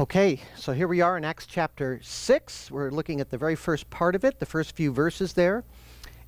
[0.00, 2.68] Okay, so here we are in Acts chapter 6.
[2.72, 5.62] We're looking at the very first part of it, the first few verses there.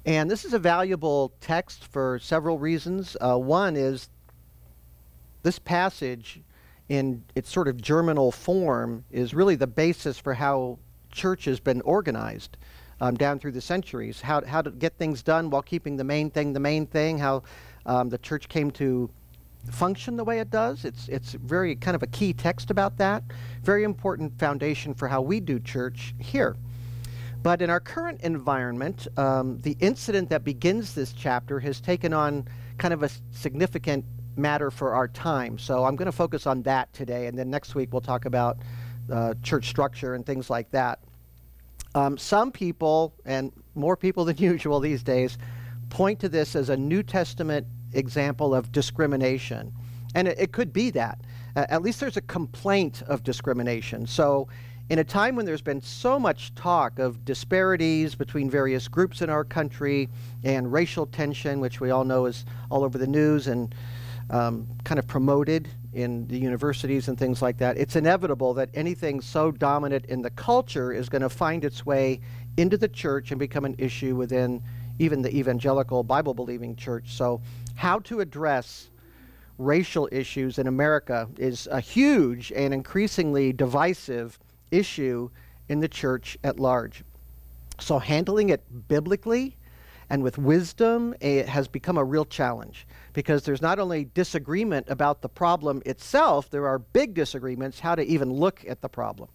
[0.05, 3.17] And this is a valuable text for several reasons.
[3.21, 4.09] Uh, one is
[5.43, 6.43] this passage,
[6.89, 10.79] in its sort of germinal form, is really the basis for how
[11.11, 12.59] church has been organized
[13.01, 14.21] um, down through the centuries.
[14.21, 17.43] How, how to get things done while keeping the main thing the main thing, how
[17.85, 19.11] um, the church came to
[19.71, 20.85] function the way it does.
[20.85, 23.25] It's, it's very kind of a key text about that.
[23.63, 26.57] Very important foundation for how we do church here.
[27.43, 32.49] But in our current environment, um, the incident that begins this chapter has taken on
[32.79, 34.05] kind of a significant
[34.37, 35.59] matter for our time.
[35.59, 38.59] So I'm going to focus on that today, and then next week we'll talk about
[39.11, 40.99] uh, church structure and things like that.
[41.95, 45.39] Um, some people, and more people than usual these days,
[45.89, 49.73] point to this as a New Testament example of discrimination.
[50.15, 51.21] And it, it could be that.
[51.57, 54.07] Uh, at least there's a complaint of discrimination.
[54.07, 54.49] So,
[54.89, 59.29] in a time when there's been so much talk of disparities between various groups in
[59.29, 60.09] our country
[60.45, 63.75] and racial tension, which we all know is all over the news and
[64.31, 69.21] um, kind of promoted in the universities and things like that, it's inevitable that anything
[69.21, 72.21] so dominant in the culture is going to find its way
[72.57, 74.63] into the church and become an issue within
[74.99, 77.13] even the evangelical Bible believing church.
[77.15, 77.41] So,
[77.77, 78.91] how to address
[79.59, 84.39] racial issues in America is a huge and increasingly divisive
[84.71, 85.31] issue
[85.69, 87.05] in the church at large.
[87.79, 89.57] So, handling it biblically
[90.09, 95.21] and with wisdom it has become a real challenge because there's not only disagreement about
[95.21, 99.29] the problem itself, there are big disagreements how to even look at the problem.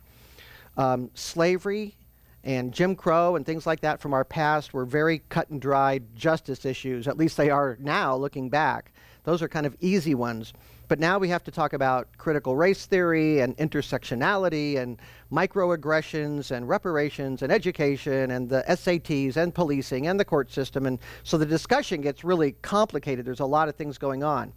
[0.78, 1.96] Um, slavery
[2.44, 6.16] and Jim Crow and things like that from our past were very cut and dried
[6.16, 7.08] justice issues.
[7.08, 8.94] At least they are now, looking back.
[9.24, 10.54] Those are kind of easy ones.
[10.88, 14.98] But now we have to talk about critical race theory and intersectionality and
[15.32, 20.86] microaggressions and reparations and education and the SATs and policing and the court system.
[20.86, 23.26] And so the discussion gets really complicated.
[23.26, 24.52] There's a lot of things going on.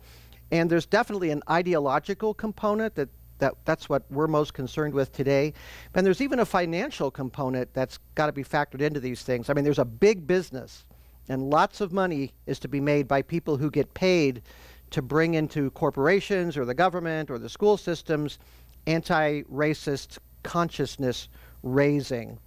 [0.50, 5.52] And there's definitely an ideological component that that, that's what we're most concerned with today.
[5.94, 9.50] And there's even a financial component that's got to be factored into these things.
[9.50, 10.84] I mean, there's a big business,
[11.28, 14.42] and lots of money is to be made by people who get paid
[14.90, 18.38] to bring into corporations or the government or the school systems
[18.86, 21.28] anti racist consciousness
[21.62, 22.38] raising.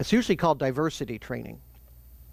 [0.00, 1.60] It's usually called diversity training.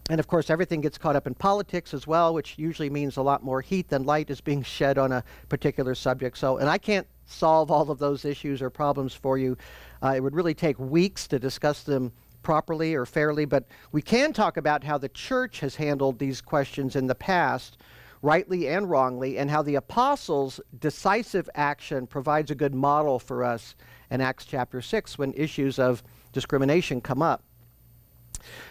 [0.10, 3.22] And of course, everything gets caught up in politics as well, which usually means a
[3.22, 6.38] lot more heat than light is being shed on a particular subject.
[6.38, 9.56] So, and I can't solve all of those issues or problems for you.
[10.02, 12.12] Uh, it would really take weeks to discuss them
[12.42, 16.96] properly or fairly, but we can talk about how the church has handled these questions
[16.96, 17.78] in the past,
[18.24, 23.76] rightly and wrongly, and how the apostles' decisive action provides a good model for us
[24.10, 27.44] in Acts chapter 6 when issues of discrimination come up.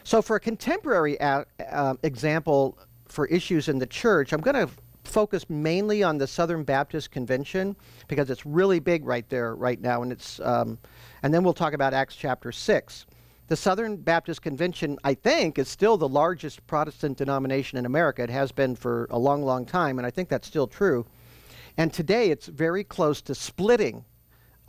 [0.04, 4.72] So, for a contemporary a- uh, example for issues in the church, I'm going to
[5.04, 7.74] focus mainly on the Southern Baptist Convention
[8.08, 10.78] because it's really big right there right now, and it's um,
[11.22, 13.06] and then we'll talk about Acts chapter six.
[13.48, 18.22] The Southern Baptist Convention, I think, is still the largest Protestant denomination in America.
[18.22, 21.06] It has been for a long, long time, and I think that's still true.
[21.78, 24.04] And today it's very close to splitting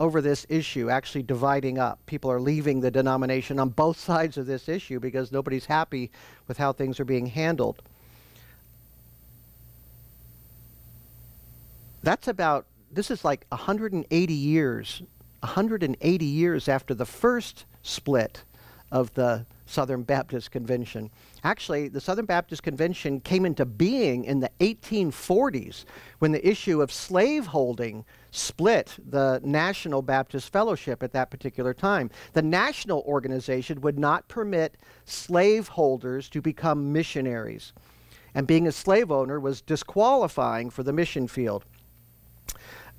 [0.00, 2.04] over this issue, actually dividing up.
[2.06, 6.10] People are leaving the denomination on both sides of this issue because nobody's happy
[6.48, 7.82] with how things are being handled.
[12.02, 15.02] That's about, this is like 180 years,
[15.40, 18.42] 180 years after the first split
[18.90, 21.10] of the Southern Baptist Convention.
[21.44, 25.84] Actually, the Southern Baptist Convention came into being in the 1840s
[26.18, 32.10] when the issue of slaveholding split the National Baptist Fellowship at that particular time.
[32.32, 37.72] The national organization would not permit slaveholders to become missionaries,
[38.34, 41.64] and being a slave owner was disqualifying for the mission field.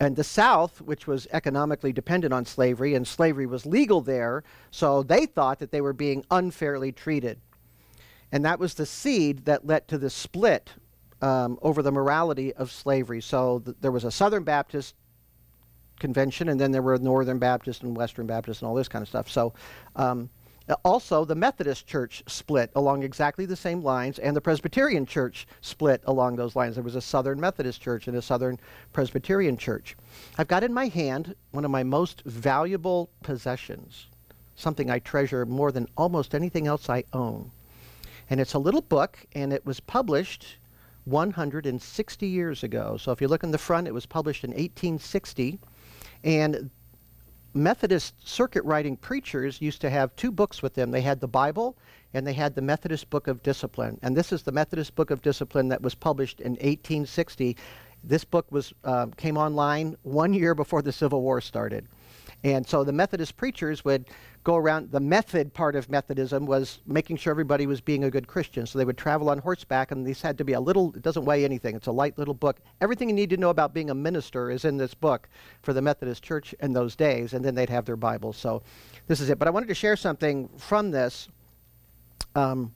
[0.01, 5.03] And the South, which was economically dependent on slavery, and slavery was legal there, so
[5.03, 7.39] they thought that they were being unfairly treated.
[8.31, 10.71] And that was the seed that led to the split
[11.21, 13.21] um, over the morality of slavery.
[13.21, 14.95] So th- there was a Southern Baptist
[15.99, 19.07] convention, and then there were Northern Baptist and Western Baptist and all this kind of
[19.07, 19.29] stuff.
[19.29, 19.53] So
[19.95, 20.31] um,
[20.85, 26.01] also, the Methodist Church split along exactly the same lines, and the Presbyterian Church split
[26.05, 26.75] along those lines.
[26.75, 28.59] There was a Southern Methodist Church and a Southern
[28.93, 29.97] Presbyterian Church.
[30.37, 34.07] I've got in my hand one of my most valuable possessions,
[34.55, 37.51] something I treasure more than almost anything else I own.
[38.29, 40.57] And it's a little book, and it was published
[41.05, 42.97] 160 years ago.
[42.97, 45.59] So if you look in the front, it was published in 1860.
[46.23, 46.69] And
[47.53, 50.91] Methodist circuit riding preachers used to have two books with them.
[50.91, 51.77] They had the Bible
[52.13, 53.99] and they had the Methodist Book of Discipline.
[54.01, 57.57] And this is the Methodist Book of Discipline that was published in 1860.
[58.03, 61.87] This book was uh, came online one year before the Civil War started.
[62.43, 64.05] And so the Methodist preachers would
[64.43, 64.91] go around.
[64.91, 68.65] The method part of Methodism was making sure everybody was being a good Christian.
[68.65, 71.23] So they would travel on horseback, and these had to be a little, it doesn't
[71.23, 71.75] weigh anything.
[71.75, 72.59] It's a light little book.
[72.81, 75.29] Everything you need to know about being a minister is in this book
[75.61, 78.37] for the Methodist Church in those days, and then they'd have their Bibles.
[78.37, 78.63] So
[79.07, 79.37] this is it.
[79.37, 81.29] But I wanted to share something from this.
[82.35, 82.73] Um,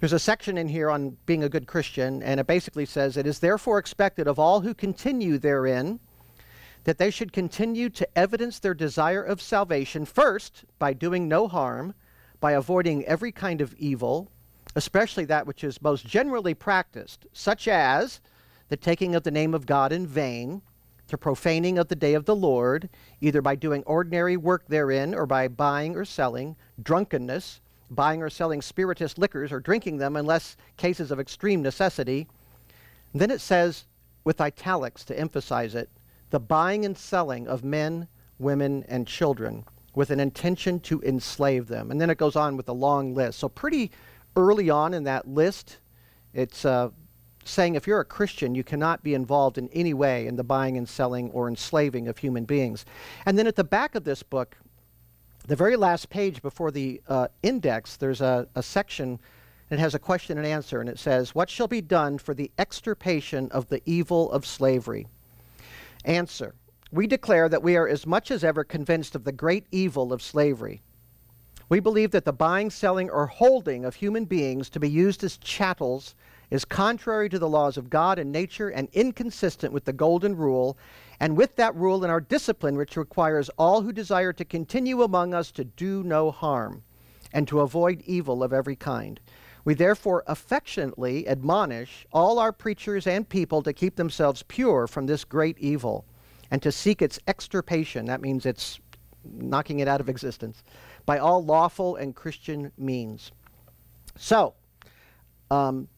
[0.00, 3.26] there's a section in here on being a good Christian, and it basically says, It
[3.26, 6.00] is therefore expected of all who continue therein
[6.84, 11.94] that they should continue to evidence their desire of salvation first by doing no harm,
[12.40, 14.30] by avoiding every kind of evil,
[14.74, 18.20] especially that which is most generally practiced, such as
[18.68, 20.62] the taking of the name of God in vain,
[21.08, 22.88] the profaning of the day of the Lord,
[23.20, 27.60] either by doing ordinary work therein or by buying or selling, drunkenness,
[27.90, 32.28] buying or selling spirituous liquors or drinking them unless cases of extreme necessity.
[33.12, 33.86] And then it says,
[34.24, 35.88] with italics to emphasize it,
[36.30, 38.08] the buying and selling of men,
[38.38, 39.64] women, and children
[39.94, 41.90] with an intention to enslave them.
[41.90, 43.38] And then it goes on with a long list.
[43.38, 43.90] So, pretty
[44.36, 45.78] early on in that list,
[46.34, 46.90] it's uh,
[47.44, 50.76] saying if you're a Christian, you cannot be involved in any way in the buying
[50.76, 52.84] and selling or enslaving of human beings.
[53.26, 54.56] And then at the back of this book,
[55.46, 59.18] the very last page before the uh, index, there's a, a section
[59.70, 62.50] it has a question and answer, and it says, What shall be done for the
[62.58, 65.06] extirpation of the evil of slavery?
[66.04, 66.54] Answer
[66.90, 70.22] We declare that we are as much as ever convinced of the great evil of
[70.22, 70.82] slavery.
[71.68, 75.36] We believe that the buying, selling, or holding of human beings to be used as
[75.36, 76.14] chattels
[76.50, 80.78] is contrary to the laws of God and nature and inconsistent with the golden rule,
[81.20, 85.34] and with that rule in our discipline, which requires all who desire to continue among
[85.34, 86.82] us to do no harm
[87.34, 89.20] and to avoid evil of every kind.
[89.68, 95.24] We therefore affectionately admonish all our preachers and people to keep themselves pure from this
[95.24, 96.06] great evil
[96.50, 98.06] and to seek its extirpation.
[98.06, 98.80] That means it's
[99.22, 100.62] knocking it out of existence
[101.04, 103.30] by all lawful and Christian means.
[104.16, 104.54] So,
[105.50, 105.88] um,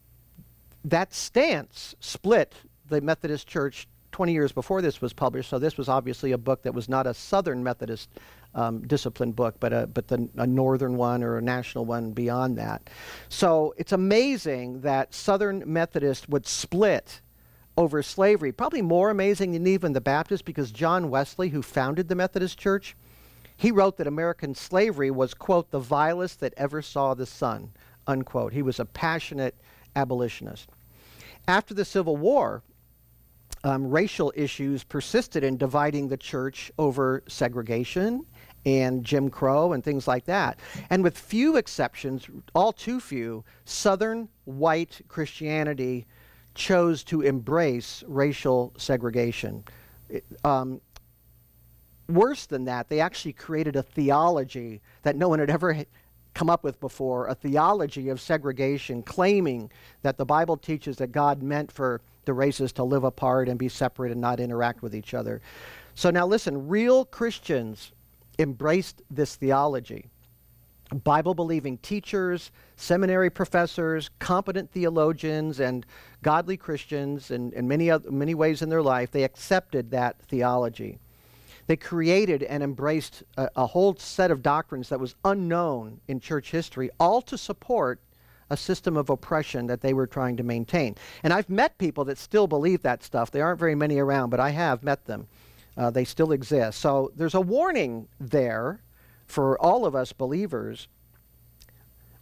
[0.85, 2.57] that stance split
[2.89, 5.51] the Methodist Church 20 years before this was published.
[5.51, 8.09] So, this was obviously a book that was not a Southern Methodist
[8.55, 12.59] um, discipline book, but a, but the, a northern one or a national one beyond
[12.59, 12.91] that.
[13.29, 17.21] So it's amazing that Southern Methodists would split
[17.77, 18.53] over slavery.
[18.53, 22.97] Probably more amazing than even the Baptists, because John Wesley, who founded the Methodist Church,
[23.57, 27.71] he wrote that American slavery was, quote, the vilest that ever saw the sun,
[28.07, 28.53] unquote.
[28.53, 29.55] He was a passionate
[29.95, 30.71] abolitionist.
[31.47, 32.63] After the Civil War,
[33.65, 38.25] um, racial issues persisted in dividing the church over segregation
[38.67, 40.59] and Jim Crow and things like that.
[40.91, 46.07] And with few exceptions, all too few, Southern white Christianity
[46.55, 49.65] chose to embrace racial segregation.
[50.45, 50.81] um,
[52.09, 55.85] worse than that, they actually created a theology that no one had ever
[56.35, 59.71] come up with before a theology of segregation, claiming
[60.03, 63.69] that the Bible teaches that God meant for the races to live apart and be
[63.69, 65.43] separate and not interact with each other.
[65.97, 67.91] So now listen, real Christians
[68.39, 70.07] embraced this theology.
[71.03, 75.85] Bible believing teachers, seminary professors, competent theologians, and
[76.23, 81.01] godly Christians in, in many, other, many ways in their life, they accepted that theology.
[81.67, 86.53] They created and embraced a, a whole set of doctrines that was unknown in church
[86.53, 88.01] history, all to support
[88.51, 90.97] a system of oppression that they were trying to maintain.
[91.23, 93.31] And I've met people that still believe that stuff.
[93.31, 95.29] There aren't very many around, but I have met them.
[95.77, 96.81] Uh, they still exist.
[96.81, 98.81] So there's a warning there
[99.27, 100.89] for all of us believers.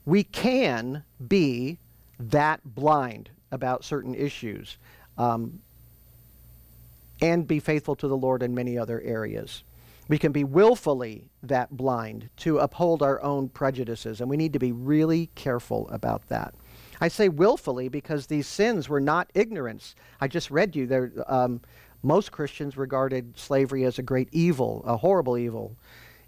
[0.05, 1.79] We can be
[2.21, 4.77] that blind about certain issues
[5.17, 5.61] um,
[7.21, 9.65] and be faithful to the Lord in many other areas.
[10.09, 14.59] We can be willfully that blind to uphold our own prejudices, and we need to
[14.59, 16.55] be really careful about that.
[17.01, 19.95] I say willfully because these sins were not ignorance.
[20.21, 21.13] I just read you there.
[21.27, 21.61] Um,
[22.03, 25.77] most Christians regarded slavery as a great evil, a horrible evil.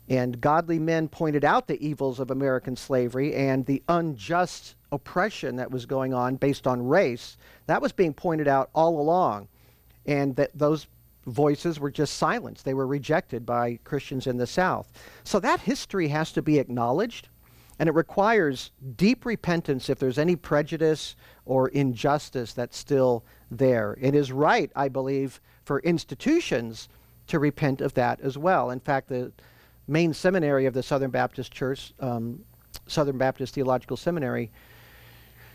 [0.09, 5.71] And godly men pointed out the evils of American slavery and the unjust oppression that
[5.71, 7.37] was going on based on race.
[7.67, 9.49] That was being pointed out all along.
[10.07, 10.89] And that those
[11.27, 12.65] voices were just silenced.
[12.65, 14.93] They were rejected by Christians in the South.
[15.25, 17.29] So that history has to be acknowledged.
[17.79, 23.97] And it requires deep repentance if there's any prejudice or injustice that's still there.
[24.01, 26.91] It is right, I believe, for institutions
[27.29, 28.71] to repent of that as well.
[28.71, 29.33] In fact, the
[29.89, 32.41] main seminary of the Southern Baptist Church, um,
[32.87, 34.53] Southern Baptist Theological Seminary,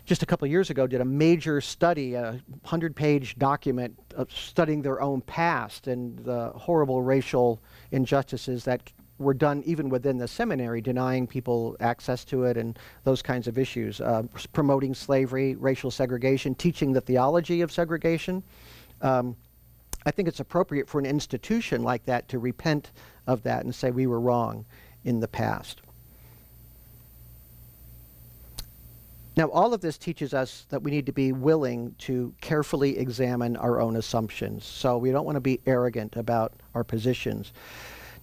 [0.06, 4.80] just a couple years ago did a major study, a 100 page document of studying
[4.80, 7.60] their own past and the horrible racial
[7.90, 13.20] injustices that were done even within the seminary, denying people access to it and those
[13.20, 14.22] kinds of issues, uh,
[14.52, 18.42] promoting slavery, racial segregation, teaching the theology of segregation.
[19.02, 19.36] Um,
[20.04, 22.92] I think it's appropriate for an institution like that to repent
[23.26, 24.66] of that and say we were wrong
[25.02, 25.80] in the past.
[29.36, 33.56] Now, all of this teaches us that we need to be willing to carefully examine
[33.56, 34.64] our own assumptions.
[34.64, 37.52] So we don't want to be arrogant about our positions.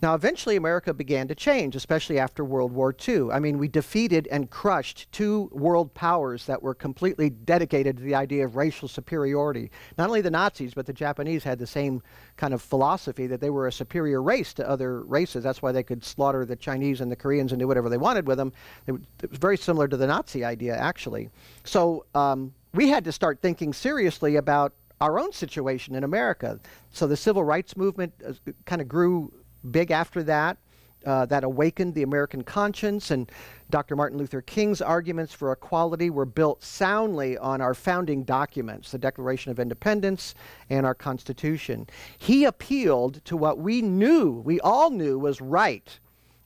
[0.03, 3.31] Now, eventually, America began to change, especially after World War II.
[3.31, 8.13] I mean, we defeated and crushed two world powers that were completely dedicated to the
[8.13, 9.71] idea of racial superiority.
[9.97, 12.03] Not only the Nazis, but the Japanese had the same
[12.35, 15.41] kind of philosophy that they were a superior race to other races.
[15.41, 18.27] That's why they could slaughter the Chinese and the Koreans and do whatever they wanted
[18.27, 18.51] with them.
[18.87, 21.29] It, was very similar to the Nazi idea, actually.
[21.63, 26.59] So um, we had to start thinking seriously about our own situation in America.
[26.91, 28.33] So the civil rights movement uh,
[28.65, 29.31] kind of grew
[29.69, 30.57] big after that.
[31.05, 33.29] Uh, that awakened the American conscience, and
[33.69, 33.93] Dr.
[33.93, 39.51] Martin Luther King's arguments for equality were built soundly on our founding documents, the Declaration
[39.51, 40.33] of Independence
[40.69, 41.87] and our Constitution.
[42.17, 45.99] He appealed to what we knew, we all knew was right,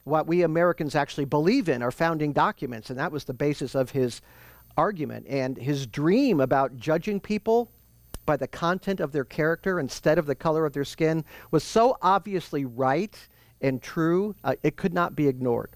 [0.06, 3.92] what we Americans actually believe in, our founding documents, and that was the basis of
[3.92, 4.22] his
[4.76, 5.28] argument.
[5.28, 7.70] And his dream about judging people
[8.28, 11.98] by the content of their character instead of the color of their skin was so
[12.04, 13.28] obviously right
[13.62, 15.72] and true, uh, it could not be ignored.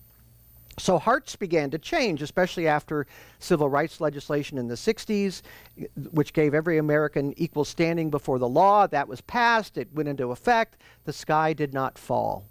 [0.77, 3.07] So hearts began to change, especially after
[3.39, 5.41] civil rights legislation in the 60s,
[6.11, 8.87] which gave every American equal standing before the law.
[8.87, 10.77] That was passed, it went into effect.
[11.05, 12.45] The sky did not fall.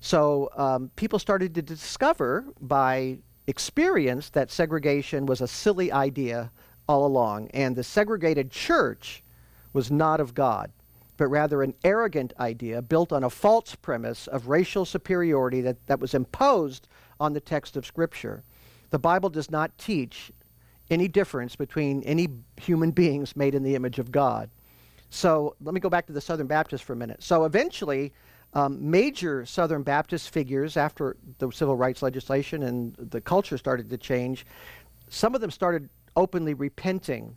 [0.00, 6.50] So um, people started to discover by experience that segregation was a silly idea
[6.88, 7.48] all along.
[7.48, 9.22] And the segregated church
[9.72, 10.70] was not of God,
[11.16, 16.00] but rather an arrogant idea built on a false premise of racial superiority that, that
[16.00, 16.88] was imposed
[17.20, 18.42] on the text of Scripture.
[18.90, 20.32] The Bible does not teach
[20.90, 24.48] any difference between any human beings made in the image of God.
[25.10, 27.22] So let me go back to the Southern Baptists for a minute.
[27.22, 28.12] So eventually,
[28.54, 33.98] um, major Southern Baptist figures, after the civil rights legislation and the culture started to
[33.98, 34.46] change,
[35.08, 37.36] some of them started openly repenting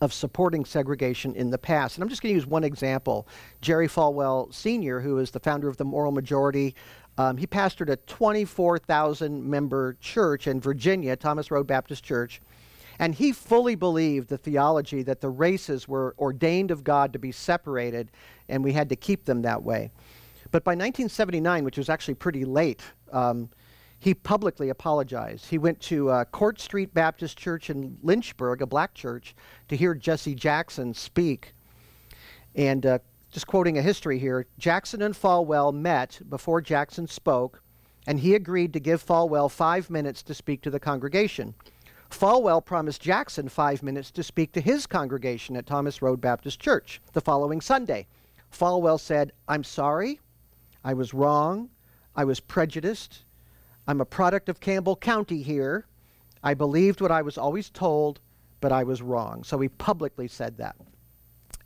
[0.00, 1.96] of supporting segregation in the past.
[1.96, 3.26] And I'm just going to use one example.
[3.60, 6.74] Jerry Falwell Sr., who is the founder of the Moral Majority,
[7.18, 12.40] um, he pastored a 24,000 member church in Virginia, Thomas Road Baptist Church.
[12.98, 17.32] And he fully believed the theology that the races were ordained of God to be
[17.32, 18.12] separated,
[18.48, 19.90] and we had to keep them that way.
[20.52, 23.50] But by 1979, which was actually pretty late, um,
[24.02, 25.46] he publicly apologized.
[25.46, 29.36] He went to uh, Court Street Baptist Church in Lynchburg, a black church,
[29.68, 31.54] to hear Jesse Jackson speak.
[32.56, 32.98] And uh,
[33.30, 37.62] just quoting a history here Jackson and Falwell met before Jackson spoke,
[38.08, 41.54] and he agreed to give Falwell five minutes to speak to the congregation.
[42.10, 47.00] Falwell promised Jackson five minutes to speak to his congregation at Thomas Road Baptist Church
[47.12, 48.08] the following Sunday.
[48.52, 50.18] Falwell said, I'm sorry.
[50.82, 51.70] I was wrong.
[52.16, 53.22] I was prejudiced.
[53.86, 55.86] I'm a product of Campbell County here.
[56.42, 58.20] I believed what I was always told,
[58.60, 59.44] but I was wrong.
[59.44, 60.76] So he publicly said that.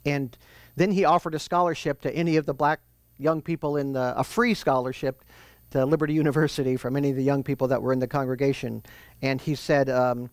[0.05, 0.37] And
[0.75, 2.79] then he offered a scholarship to any of the black
[3.17, 5.23] young people in the, a free scholarship
[5.71, 8.83] to Liberty University from any of the young people that were in the congregation.
[9.21, 10.29] And he said, um,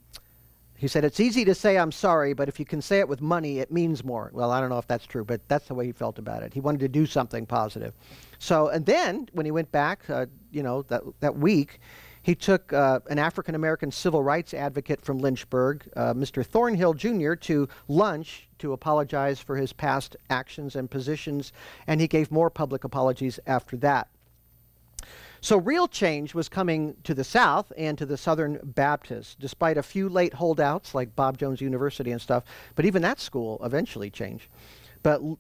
[0.77, 3.21] he said, It's easy to say I'm sorry, but if you can say it with
[3.21, 4.31] money, it means more.
[4.33, 6.53] Well, I don't know if that's true, but that's the way he felt about it.
[6.53, 7.95] He wanted to do something positive.
[8.45, 11.81] So, and then when he went back, uh, you know, that, that week,
[12.21, 16.45] he took uh, an African American civil rights advocate from Lynchburg, uh, Mr.
[16.45, 21.55] Thornhill Jr., to lunch to apologize for his past actions and positions,
[21.87, 24.09] and he gave more public apologies after that.
[25.41, 29.83] So real change was coming to the South and to the Southern Baptists, despite a
[29.83, 32.45] few late holdouts like Bob Jones University and stuff.
[32.75, 34.49] But even that school eventually changed.
[35.03, 35.39] But l-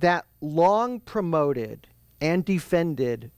[0.00, 1.86] that long promoted
[2.20, 3.30] and defended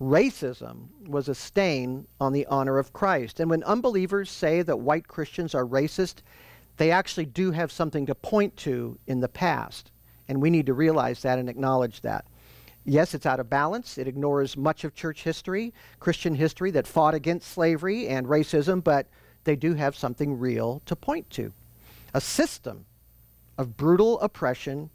[0.00, 3.40] racism was a stain on the honor of Christ.
[3.40, 6.16] And when unbelievers say that white Christians are racist,
[6.76, 9.92] they actually do have something to point to in the past.
[10.28, 12.26] And we need to realize that and acknowledge that.
[12.84, 13.96] Yes, it's out of balance.
[13.96, 19.06] It ignores much of church history, Christian history that fought against slavery and racism, but
[19.44, 21.52] they do have something real to point to.
[22.12, 22.84] A system
[23.56, 24.90] of brutal oppression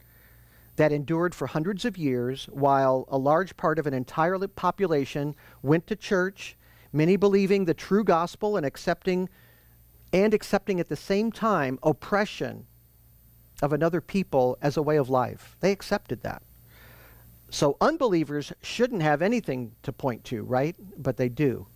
[0.79, 5.86] that endured for hundreds of years while a large part of an entire population went
[5.86, 6.55] to church,
[6.93, 9.27] many believing the true gospel and accepting
[10.13, 12.65] and accepting at the same time oppression
[13.62, 15.57] of another people as a way of life.
[15.59, 16.43] They accepted that.
[17.50, 20.77] So unbelievers shouldn't have anything to point to, right?
[20.98, 21.67] But they do.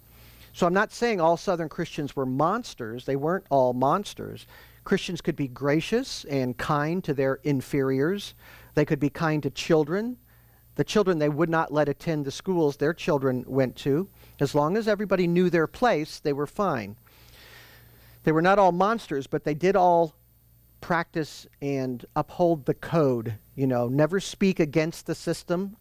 [0.53, 3.05] So I'm not saying all Southern Christians were monsters.
[3.05, 4.48] They weren't all monsters.
[4.86, 8.33] Christians could be gracious and kind to their inferiors.
[8.74, 10.18] They could be kind to children.
[10.75, 14.10] The children they would not let attend the schools their children went to.
[14.39, 16.96] As long as everybody knew their place, they were fine.
[18.24, 20.15] They were not all monsters, but they did all
[20.82, 23.36] practice and uphold the code.
[23.56, 25.77] You know, never speak against the system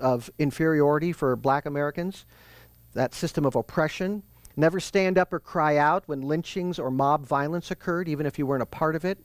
[0.00, 2.24] of inferiority for black Americans,
[2.94, 4.22] that system of oppression.
[4.56, 8.46] Never stand up or cry out when lynchings or mob violence occurred, even if you
[8.46, 9.18] weren't a part of it.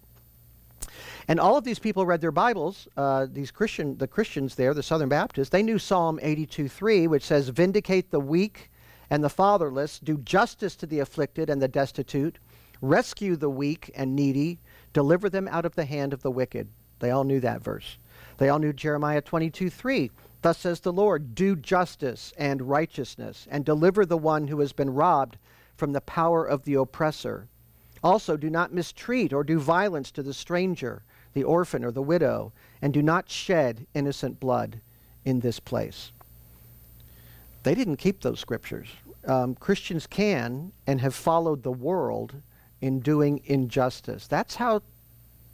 [1.28, 2.88] And all of these people read their Bibles.
[2.96, 7.50] Uh, these Christian, the Christians there, the Southern Baptists, they knew Psalm 82:3, which says,
[7.50, 8.72] "Vindicate the weak
[9.10, 12.40] and the fatherless, do justice to the afflicted and the destitute,
[12.82, 14.60] rescue the weak and needy,
[14.94, 16.68] deliver them out of the hand of the wicked.
[17.00, 17.98] They all knew that verse.
[18.38, 20.12] They all knew Jeremiah 22 3.
[20.42, 24.94] Thus says the Lord, do justice and righteousness, and deliver the one who has been
[24.94, 25.38] robbed
[25.76, 27.48] from the power of the oppressor.
[28.06, 31.02] Also, do not mistreat or do violence to the stranger,
[31.34, 34.80] the orphan, or the widow, and do not shed innocent blood
[35.26, 36.12] in this place.
[37.64, 38.90] They didn't keep those scriptures.
[39.26, 42.36] Um, Christians can and have followed the world
[42.80, 44.28] in doing injustice.
[44.28, 44.84] That's how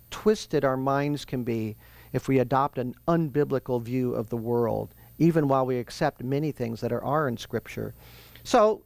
[0.09, 1.77] twisted our minds can be
[2.11, 6.81] if we adopt an unbiblical view of the world, even while we accept many things
[6.81, 7.93] that are, are in Scripture.
[8.43, 8.81] So,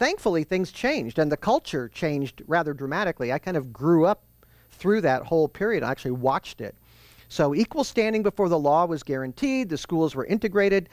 [0.00, 3.32] thankfully, things changed, and the culture changed rather dramatically.
[3.32, 4.24] I kind of grew up
[4.70, 5.84] through that whole period.
[5.84, 6.74] I actually watched it.
[7.28, 10.88] So, equal standing before the law was guaranteed, the schools were integrated.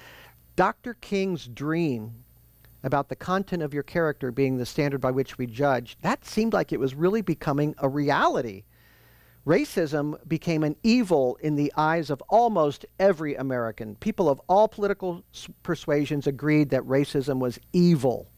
[0.58, 0.94] Dr.
[0.96, 2.14] King's dream
[2.84, 6.54] about the content of your character being the standard by which we judge, that seemed
[6.54, 8.66] like it was really becoming a reality.
[9.48, 13.96] Racism became an evil in the eyes of almost every American.
[13.96, 15.24] People of all political
[15.64, 18.30] persuasions agreed that racism was evil.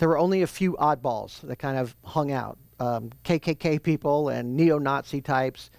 [0.00, 4.56] There were only a few oddballs that kind of hung out um, KKK people and
[4.56, 5.70] neo Nazi types.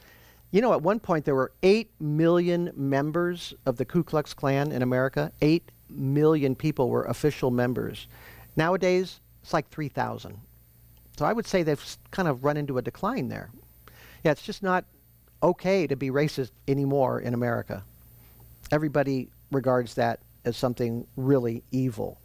[0.51, 4.71] You know, at one point there were 8 million members of the Ku Klux Klan
[4.71, 5.31] in America.
[5.41, 8.07] 8 million people were official members.
[8.55, 10.39] Nowadays, it's like 3,000.
[11.17, 13.49] So I would say they've kind of run into a decline there.
[14.23, 14.85] Yeah, it's just not
[15.41, 17.83] okay to be racist anymore in America.
[18.71, 22.20] Everybody regards that as something really evil.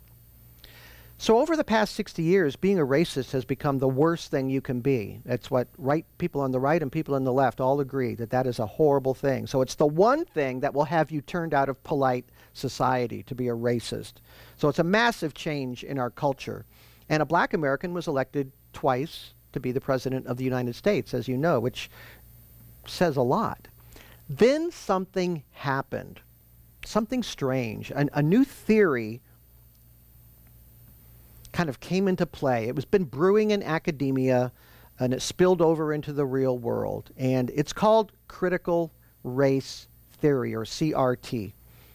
[1.18, 4.60] So over the past 60 years, being a racist has become the worst thing you
[4.60, 5.20] can be.
[5.24, 8.30] That's what right people on the right and people on the left all agree that
[8.30, 9.46] that is a horrible thing.
[9.46, 13.34] So it's the one thing that will have you turned out of polite society to
[13.34, 14.14] be a racist.
[14.58, 16.66] So it's a massive change in our culture.
[17.08, 21.14] And a black American was elected twice to be the president of the United States,
[21.14, 21.88] as you know, which
[22.86, 23.68] says a lot.
[24.28, 26.20] Then something happened.
[26.84, 27.90] Something strange.
[27.90, 29.22] An, a new theory
[31.56, 32.68] kind of came into play.
[32.68, 34.52] It was been brewing in academia
[35.00, 37.10] and it spilled over into the real world.
[37.16, 38.92] And it's called critical
[39.24, 39.88] race
[40.18, 41.54] theory or CRT.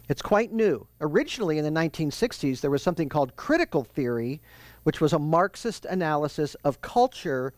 [0.10, 0.88] It's quite new.
[1.00, 4.41] Originally in the 1960s, there was something called critical theory,
[4.82, 7.54] which was a Marxist analysis of culture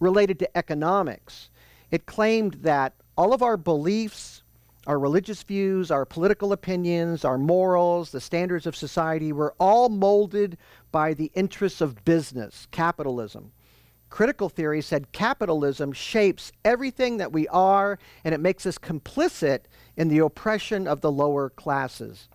[0.00, 1.50] related to economics.
[1.90, 4.43] It claimed that all of our beliefs,
[4.86, 10.58] our religious views, our political opinions, our morals, the standards of society were all molded
[10.92, 13.52] by the interests of business, capitalism.
[14.10, 19.60] Critical theory said capitalism shapes everything that we are and it makes us complicit
[19.96, 22.28] in the oppression of the lower classes.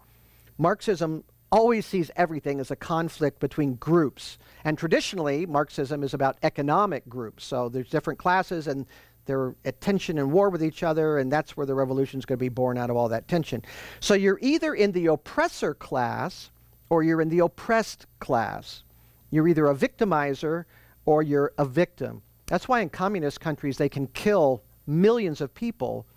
[0.57, 4.38] Marxism always sees everything as a conflict between groups.
[4.63, 7.45] And traditionally, Marxism is about economic groups.
[7.45, 8.85] So there's different classes and
[9.29, 12.37] they're at tension and war with each other, and that's where the revolution is going
[12.37, 13.61] to be born out of all that tension.
[13.99, 16.49] So you're either in the oppressor class
[16.89, 18.81] or you're in the oppressed class.
[19.29, 20.65] You're either a victimizer
[21.05, 22.23] or you're a victim.
[22.47, 26.07] That's why in communist countries they can kill millions of people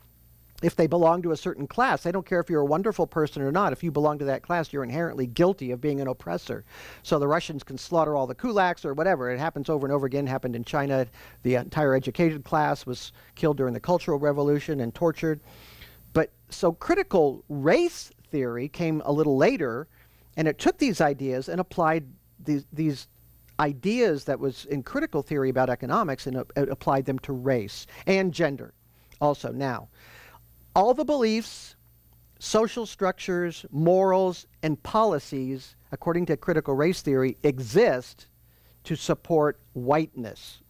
[0.62, 2.02] if they belong to a certain class.
[2.02, 3.72] They don't care if you're a wonderful person or not.
[3.72, 6.64] If you belong to that class, you're inherently guilty of being an oppressor.
[7.02, 9.30] So the Russians can slaughter all the kulaks or whatever.
[9.30, 10.26] It happens over and over again.
[10.26, 11.06] It happened in China.
[11.42, 15.40] The entire educated class was killed during the Cultural Revolution and tortured.
[16.12, 19.88] But so critical race theory came a little later,
[20.36, 22.06] and it took these ideas and applied
[22.44, 23.08] these, these
[23.60, 28.32] ideas that was in critical theory about economics and uh, applied them to race and
[28.32, 28.74] gender
[29.20, 29.88] also now
[30.74, 31.76] all the beliefs,
[32.38, 38.26] social structures, morals, and policies, according to critical race theory, exist
[38.84, 40.60] to support whiteness.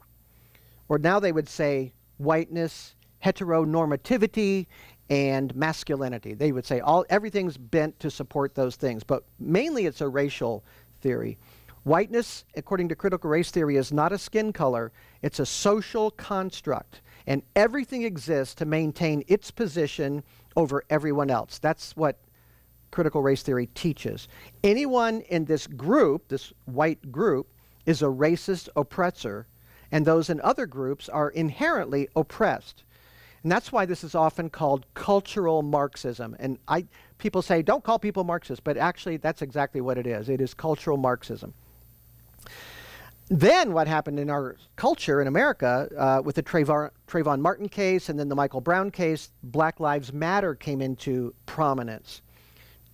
[0.88, 4.66] Or now they would say whiteness, heteronormativity,
[5.08, 6.34] and masculinity.
[6.34, 10.64] They would say all everything's bent to support those things, but mainly it's a racial
[11.00, 11.38] theory.
[11.84, 17.02] Whiteness, according to critical race theory, is not a skin color, it's a social construct.
[17.26, 20.22] And everything exists to maintain its position
[20.56, 21.58] over everyone else.
[21.58, 22.18] That's what
[22.90, 24.28] critical race theory teaches.
[24.62, 27.48] Anyone in this group, this white group,
[27.86, 29.46] is a racist oppressor,
[29.90, 32.84] and those in other groups are inherently oppressed.
[33.42, 36.36] And that's why this is often called cultural Marxism.
[36.38, 36.86] And I,
[37.18, 40.28] people say, don't call people Marxists, but actually that's exactly what it is.
[40.28, 41.52] It is cultural Marxism.
[43.32, 48.10] Then what happened in our culture in America uh, with the Trayvon, Trayvon Martin case
[48.10, 52.20] and then the Michael Brown case, Black Lives Matter came into prominence.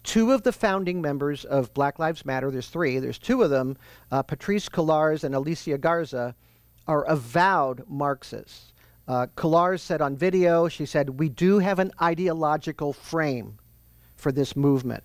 [0.04, 3.76] Two of the founding members of Black Lives Matter, there's three, there's two of them,
[4.12, 6.36] uh, Patrisse Cullors and Alicia Garza,
[6.86, 8.72] are avowed Marxists.
[9.08, 13.58] Uh, Cullors said on video, she said, We do have an ideological frame
[14.14, 15.02] for this movement.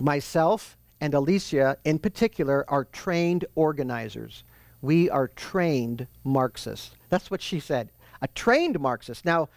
[0.00, 4.44] Myself and Alicia, in particular, are trained organizers.
[4.82, 6.94] We are trained Marxists.
[7.08, 7.90] That's what she said.
[8.20, 9.24] A trained Marxist.
[9.24, 9.48] Now,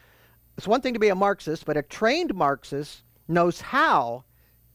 [0.57, 4.23] it's one thing to be a Marxist, but a trained Marxist knows how,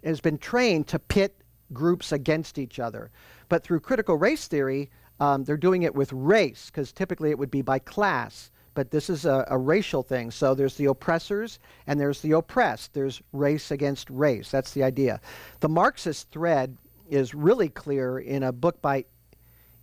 [0.04, 3.10] has been trained to pit groups against each other.
[3.48, 7.50] But through critical race theory, um, they're doing it with race, because typically it would
[7.50, 8.52] be by class.
[8.74, 10.30] But this is a, a, racial thing.
[10.30, 12.94] So there's the oppressors and there's the oppressed.
[12.94, 14.50] There's race against race.
[14.50, 15.20] That's the idea.
[15.58, 16.76] The Marxist thread
[17.08, 19.04] is really clear in a book by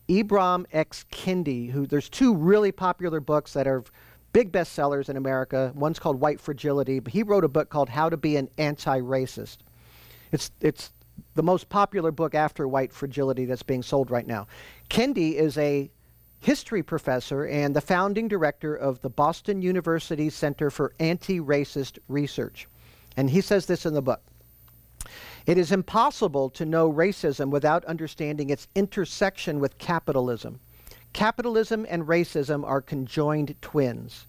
[0.07, 1.05] Ibram X.
[1.11, 3.83] Kendi, who there's two really popular books that are
[4.31, 5.71] big bestsellers in America.
[5.75, 9.57] One's called White Fragility, but he wrote a book called How to Be an Anti-Racist.
[10.31, 10.93] It's it's
[11.35, 14.47] the most popular book after White Fragility that's being sold right now.
[14.89, 15.89] Kendi is a
[16.39, 22.67] history professor and the founding director of the Boston University Center for Anti-Racist Research.
[23.15, 24.21] And he says this in the book.
[25.45, 30.59] It is impossible to know racism without understanding its intersection with capitalism.
[31.13, 34.27] Capitalism and racism are conjoined twins.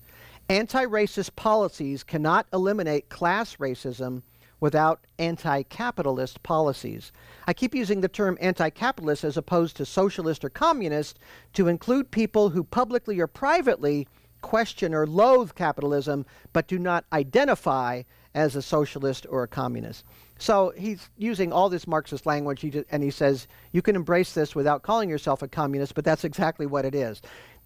[0.49, 4.23] Anti-racist policies cannot eliminate class racism
[4.61, 7.13] without anti-capitalist policies.
[7.47, 11.19] I keep using the term anti-capitalist as opposed to socialist or communist
[11.55, 14.09] to include people who publicly or privately
[14.41, 18.03] question or loathe capitalism but do not identify
[18.35, 20.05] as a socialist or a communist.
[20.39, 24.55] So he's using all this Marxist language he and he says you can embrace this
[24.55, 27.21] without calling yourself a communist, but that's exactly what it is.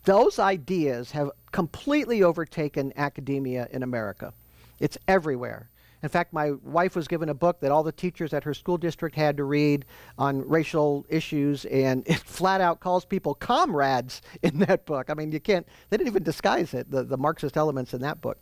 [0.04, 4.32] Those ideas have completely overtaken academia in America.
[4.80, 5.68] It's everywhere.
[6.02, 8.76] In fact, my wife was given a book that all the teachers at her school
[8.76, 9.84] district had to read
[10.18, 15.10] on racial issues, and it flat out calls people comrades in that book.
[15.10, 18.20] I mean, you can't, they didn't even disguise it, the, the Marxist elements in that
[18.20, 18.38] book.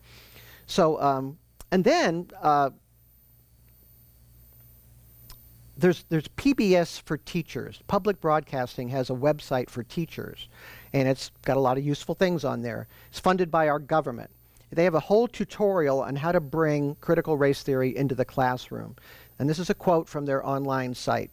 [0.67, 1.39] So, um,
[1.71, 2.71] and then uh,
[5.77, 7.81] there's, there's PBS for teachers.
[7.87, 10.49] Public Broadcasting has a website for teachers,
[10.93, 12.89] and it's got a lot of useful things on there.
[13.11, 14.31] It's funded by our government.
[14.73, 18.97] They have a whole tutorial on how to bring critical race theory into the classroom.
[19.39, 21.31] And this is a quote from their online site.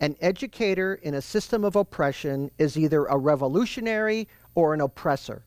[0.00, 5.42] An educator in a system of oppression is either a revolutionary or an oppressor.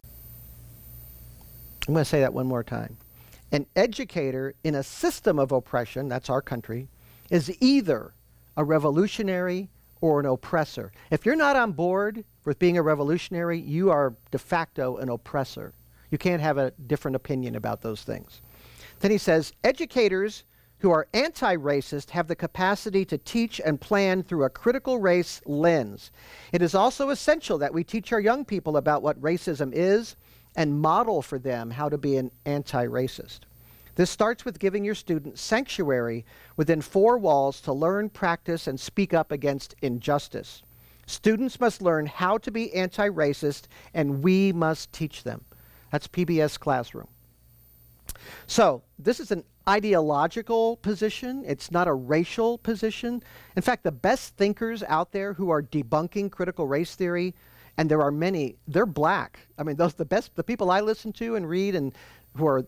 [1.88, 2.98] I'm going to say that one more time.
[3.52, 6.88] An educator in a system of oppression, that's our country,
[7.30, 8.14] is either
[8.56, 10.92] a revolutionary or an oppressor.
[11.12, 15.74] If you're not on board with being a revolutionary, you are de facto an oppressor.
[16.14, 18.42] You can't have a different opinion about those things.
[19.00, 20.44] Then he says, educators
[20.78, 26.12] who are anti-racist have the capacity to teach and plan through a critical race lens.
[26.52, 30.16] It is also essential that we teach our young people about what racism is
[30.56, 33.40] and model for them how to be an anti-racist.
[33.96, 39.16] This starts with giving your students sanctuary within four walls to learn, practice, and speak
[39.16, 40.62] up against injustice.
[41.08, 43.64] Students must learn how to be anti-racist,
[43.96, 45.44] and we must teach them.
[45.94, 47.08] That's PBS Classroom.
[48.48, 51.44] So this is an ideological position.
[51.46, 53.22] It's not a racial position.
[53.56, 57.36] In fact, the best thinkers out there who are debunking critical race theory,
[57.78, 59.42] and there are many, they're black.
[59.60, 61.94] I mean, those the best, the people I listen to and read and
[62.36, 62.66] who are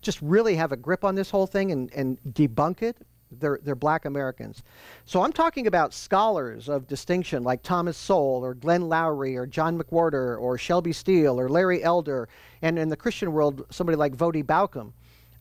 [0.00, 2.96] just really have a grip on this whole thing and, and debunk it,
[3.30, 4.62] They're, they're black Americans.
[5.04, 9.78] So I'm talking about scholars of distinction like Thomas Sowell or Glenn Loury or John
[9.78, 12.28] McWhorter or Shelby Steele or Larry Elder,
[12.62, 14.92] and in the Christian world, somebody like Voddie Baucham.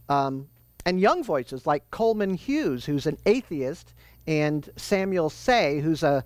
[0.10, 0.48] Um,
[0.86, 3.94] and young voices like Coleman Hughes, who's an atheist,
[4.26, 6.24] and Samuel Sey, who's a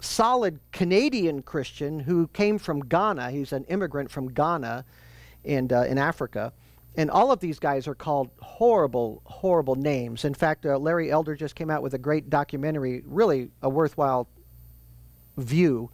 [0.00, 3.30] solid Canadian Christian who came from Ghana.
[3.30, 4.84] He's an immigrant from Ghana
[5.44, 6.52] and uh, in Africa.
[6.96, 10.24] And all of these guys are called horrible, horrible names.
[10.24, 14.28] In fact, uh, Larry Elder just came out with a great documentary, really a worthwhile
[15.36, 15.90] view.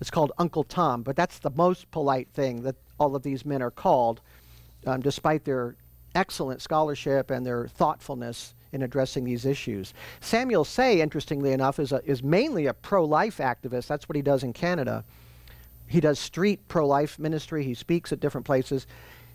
[0.00, 3.62] It's called Uncle Tom, but that's the most polite thing that all of these men
[3.62, 4.20] are called,
[4.86, 5.76] um, despite their
[6.14, 9.94] excellent scholarship and their thoughtfulness in addressing these issues.
[10.20, 13.86] Samuel Sey, interestingly enough, is, a, is mainly a pro life activist.
[13.86, 15.04] That's what he does in Canada.
[15.86, 18.86] He does street pro life ministry, he speaks at different places.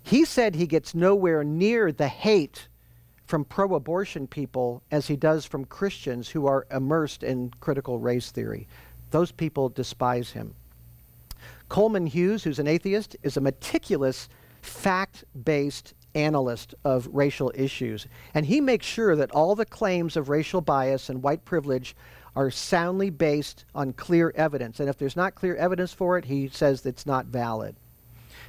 [0.06, 2.68] He said he gets nowhere near the hate
[3.26, 8.30] from pro abortion people as he does from Christians who are immersed in critical race
[8.30, 8.68] theory.
[9.10, 10.54] Those people despise him.
[11.68, 14.28] Coleman Hughes, who's an atheist, is a meticulous,
[14.62, 18.06] fact based analyst of racial issues.
[18.32, 21.96] And he makes sure that all the claims of racial bias and white privilege
[22.36, 24.78] are soundly based on clear evidence.
[24.78, 27.74] And if there's not clear evidence for it, he says it's not valid.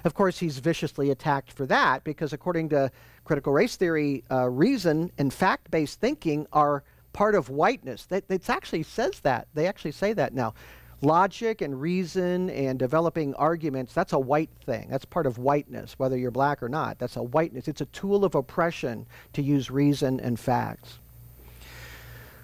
[0.08, 2.90] Of course, he's viciously attacked for that because, according to
[3.26, 8.06] critical race theory, uh, reason and fact based thinking are part of whiteness.
[8.06, 9.50] That it actually says that.
[9.54, 10.54] They actually say that now
[11.02, 14.88] logic and reason and developing arguments, that's a white thing.
[14.90, 17.00] That's part of whiteness, whether you're black or not.
[17.00, 17.68] That's a whiteness.
[17.68, 21.00] It's a tool of oppression to use reason and facts.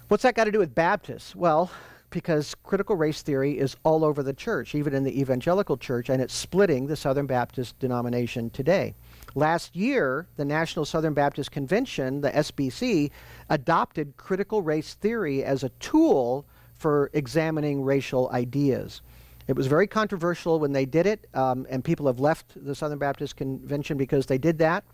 [0.08, 1.34] What's that got to do with Baptists?
[1.34, 1.70] Well,
[2.14, 6.22] because critical race theory is all over the church, even in the evangelical church, and
[6.22, 8.94] it's splitting the Southern Baptist denomination today.
[9.34, 13.10] Last year, the National Southern Baptist Convention, the SBC,
[13.50, 16.46] adopted critical race theory as a tool
[16.76, 19.02] for examining racial ideas.
[19.48, 22.98] It was very controversial when they did it, um, and people have left the Southern
[22.98, 24.84] Baptist Convention because they did that,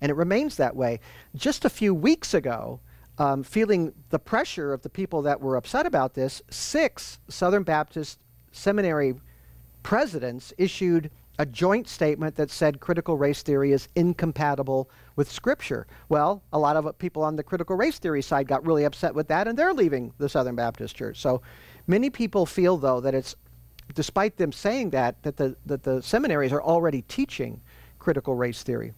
[0.00, 0.98] and it remains that way.
[1.36, 2.80] Just a few weeks ago,
[3.20, 8.18] um, feeling the pressure of the people that were upset about this, six Southern Baptist
[8.50, 9.14] seminary
[9.82, 15.86] presidents issued a joint statement that said critical race theory is incompatible with Scripture.
[16.08, 19.28] Well, a lot of people on the critical race theory side got really upset with
[19.28, 21.20] that, and they're leaving the Southern Baptist Church.
[21.20, 21.42] So
[21.86, 23.36] many people feel, though, that it's,
[23.94, 27.60] despite them saying that, that the, that the seminaries are already teaching
[27.98, 28.94] critical race theory.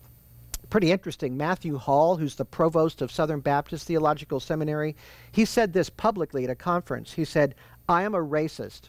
[0.73, 1.37] Pretty interesting.
[1.37, 4.97] Matthew Hall, who's the provost of Southern Baptist Theological Seminary,
[5.31, 7.13] he said this publicly at a conference.
[7.13, 7.57] He said,
[7.91, 8.85] I am a racist.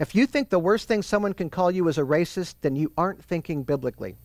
[0.00, 2.90] If you think the worst thing someone can call you is a racist, then you
[2.98, 4.16] aren't thinking biblically.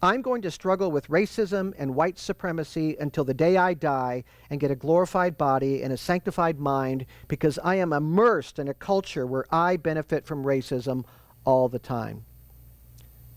[0.00, 4.60] I'm going to struggle with racism and white supremacy until the day I die and
[4.60, 9.26] get a glorified body and a sanctified mind because I am immersed in a culture
[9.26, 11.04] where I benefit from racism
[11.44, 12.24] all the time.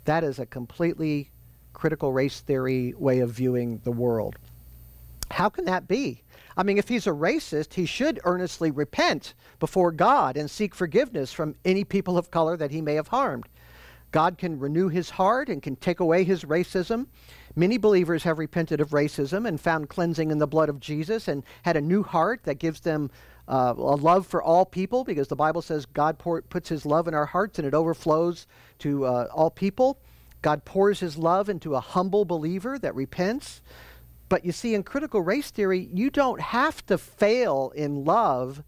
[0.06, 1.32] That is a completely
[1.78, 4.36] critical race theory way of viewing the world.
[5.30, 6.24] How can that be?
[6.58, 11.32] I mean, if he's a racist, he should earnestly repent before God and seek forgiveness
[11.32, 13.46] from any people of color that he may have harmed.
[14.12, 17.06] God can renew his heart and can take away his racism.
[17.56, 21.44] Many believers have repented of racism and found cleansing in the blood of Jesus and
[21.62, 23.12] had a new heart that gives them
[23.48, 27.08] uh, a love for all people because the Bible says God pour, puts his love
[27.08, 28.48] in our hearts and it overflows
[28.80, 30.00] to uh, all people.
[30.42, 33.62] God pours his love into a humble believer that repents.
[34.30, 38.64] But you see, in critical race theory, you don't have to fail in love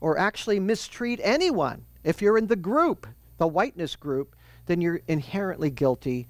[0.00, 1.84] or actually mistreat anyone.
[2.04, 3.06] If you're in the group,
[3.38, 4.34] the whiteness group,
[4.66, 6.28] then you're inherently guilty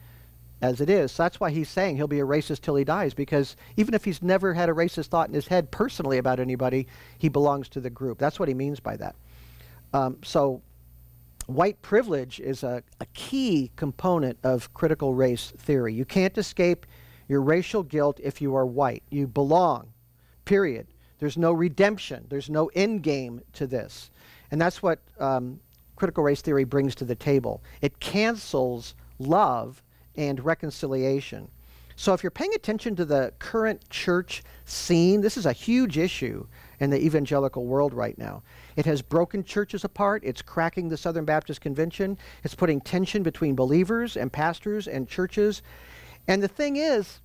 [0.62, 1.12] as it is.
[1.12, 4.04] So that's why he's saying he'll be a racist till he dies, because even if
[4.04, 6.86] he's never had a racist thought in his head personally about anybody,
[7.18, 8.18] he belongs to the group.
[8.18, 9.14] That's what he means by that.
[9.92, 10.62] Um, so
[11.54, 15.94] white privilege is a, a key component of critical race theory.
[15.94, 16.86] You can't escape
[17.28, 19.02] your racial guilt if you are white.
[19.10, 19.92] You belong,
[20.44, 20.86] period.
[21.18, 24.10] There's no redemption, there's no end game to this.
[24.50, 25.60] And that's what um,
[25.96, 27.62] critical race theory brings to the table.
[27.82, 29.82] It cancels love
[30.16, 31.48] and reconciliation.
[32.00, 36.46] So if you're paying attention to the current church scene, this is a huge issue
[36.78, 38.42] in the evangelical world right now.
[38.74, 40.22] It has broken churches apart.
[40.24, 42.16] It's cracking the Southern Baptist Convention.
[42.42, 45.60] It's putting tension between believers and pastors and churches.
[46.26, 47.20] And the thing is,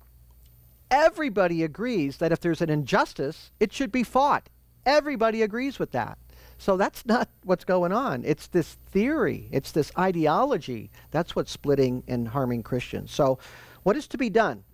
[0.90, 4.50] everybody agrees that if there's an injustice, it should be fought.
[4.84, 6.18] Everybody agrees with that.
[6.58, 8.24] So that's not what's going on.
[8.26, 10.90] It's this theory, it's this ideology.
[11.12, 13.10] That's what's splitting and harming Christians.
[13.10, 13.38] So,
[13.82, 14.64] what is to be done?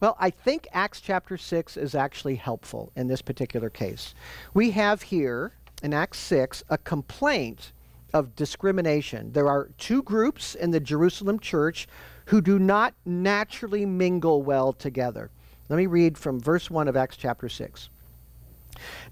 [0.00, 4.14] Well, I think Acts chapter 6 is actually helpful in this particular case.
[4.52, 5.52] We have here
[5.82, 7.72] in Acts 6 a complaint
[8.12, 9.32] of discrimination.
[9.32, 11.88] There are two groups in the Jerusalem church
[12.26, 15.30] who do not naturally mingle well together.
[15.68, 17.88] Let me read from verse 1 of Acts chapter 6.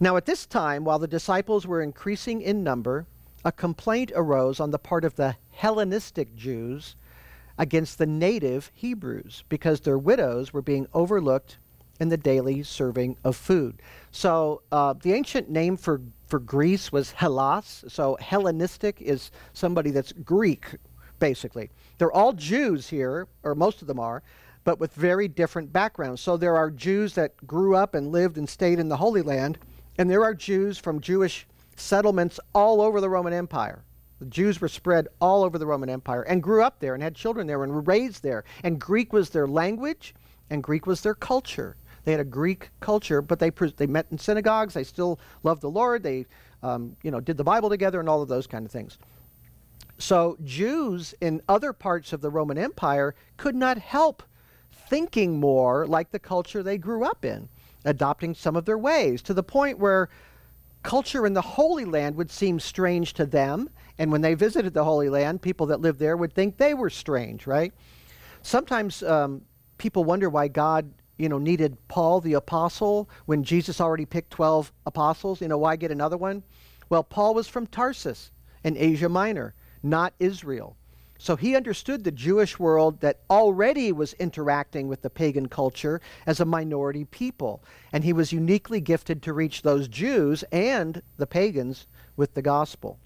[0.00, 3.06] Now, at this time, while the disciples were increasing in number,
[3.44, 6.96] a complaint arose on the part of the Hellenistic Jews
[7.58, 11.58] against the native Hebrews because their widows were being overlooked
[12.00, 13.80] in the daily serving of food.
[14.10, 17.84] So, uh, the ancient name for, for Greece was Hellas.
[17.88, 20.66] So, Hellenistic is somebody that's Greek,
[21.18, 21.70] basically.
[21.98, 24.22] They're all Jews here, or most of them are,
[24.64, 26.20] but with very different backgrounds.
[26.20, 29.58] So, there are Jews that grew up and lived and stayed in the Holy Land,
[29.96, 33.84] and there are Jews from Jewish settlements all over the Roman Empire.
[34.22, 37.16] The Jews were spread all over the Roman Empire and grew up there and had
[37.16, 38.44] children there and were raised there.
[38.62, 40.14] And Greek was their language
[40.48, 41.74] and Greek was their culture.
[42.04, 44.74] They had a Greek culture, but they, they met in synagogues.
[44.74, 46.04] They still loved the Lord.
[46.04, 46.26] They
[46.62, 48.96] um, you know, did the Bible together and all of those kind of things.
[49.98, 54.22] So Jews in other parts of the Roman Empire could not help
[54.88, 57.48] thinking more like the culture they grew up in,
[57.85, 60.08] adopting some of their ways to the point where
[60.82, 63.70] culture in the Holy Land would seem strange to them.
[63.98, 66.90] And when they visited the Holy Land, people that lived there would think they were
[66.90, 67.72] strange, right?
[68.42, 69.42] Sometimes um,
[69.78, 74.72] people wonder why God, you know, needed Paul the apostle when Jesus already picked 12
[74.87, 75.40] apostles.
[75.40, 76.42] You know, why get another one?
[76.88, 78.31] Well, Paul was from Tarsus
[78.64, 80.76] in Asia Minor, not Israel.
[81.22, 86.40] So he understood the Jewish world that already was interacting with the pagan culture as
[86.40, 87.62] a minority people.
[87.92, 92.98] And he was uniquely gifted to reach those Jews and the pagans with the gospel.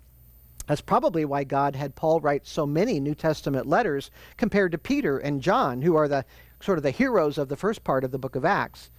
[0.67, 5.19] That's probably why God had Paul write so many New Testament letters compared to Peter
[5.19, 6.25] and John, who are the
[6.61, 8.91] sort of the heroes of the first part of the book of Acts.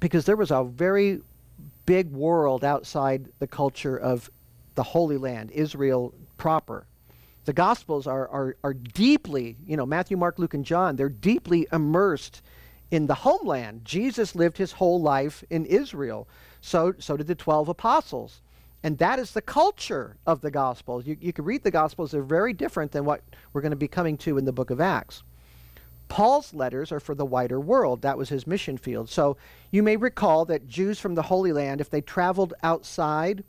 [0.00, 1.20] Because there was a very
[1.86, 4.30] big world outside the culture of
[4.74, 6.86] the Holy Land, Israel proper
[7.44, 11.66] the Gospels are, are, are deeply, you know, Matthew, Mark, Luke, and John, they're deeply
[11.72, 12.42] immersed
[12.90, 13.84] in the homeland.
[13.84, 16.28] Jesus lived his whole life in Israel.
[16.60, 18.40] So, so did the 12 apostles.
[18.84, 21.06] And that is the culture of the Gospels.
[21.06, 23.88] You, you can read the Gospels, they're very different than what we're going to be
[23.88, 25.22] coming to in the book of Acts.
[26.08, 28.02] Paul's letters are for the wider world.
[28.02, 29.08] That was his mission field.
[29.08, 29.38] So
[29.70, 33.42] you may recall that Jews from the Holy Land, if they traveled outside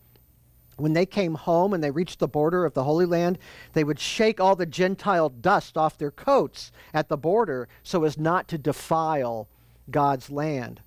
[0.78, 3.38] when they came home and they reached the border of the Holy Land,
[3.74, 8.18] they would shake all the Gentile dust off their coats at the border so as
[8.18, 9.50] not to defile
[9.92, 10.82] God's land.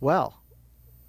[0.00, 0.41] Well,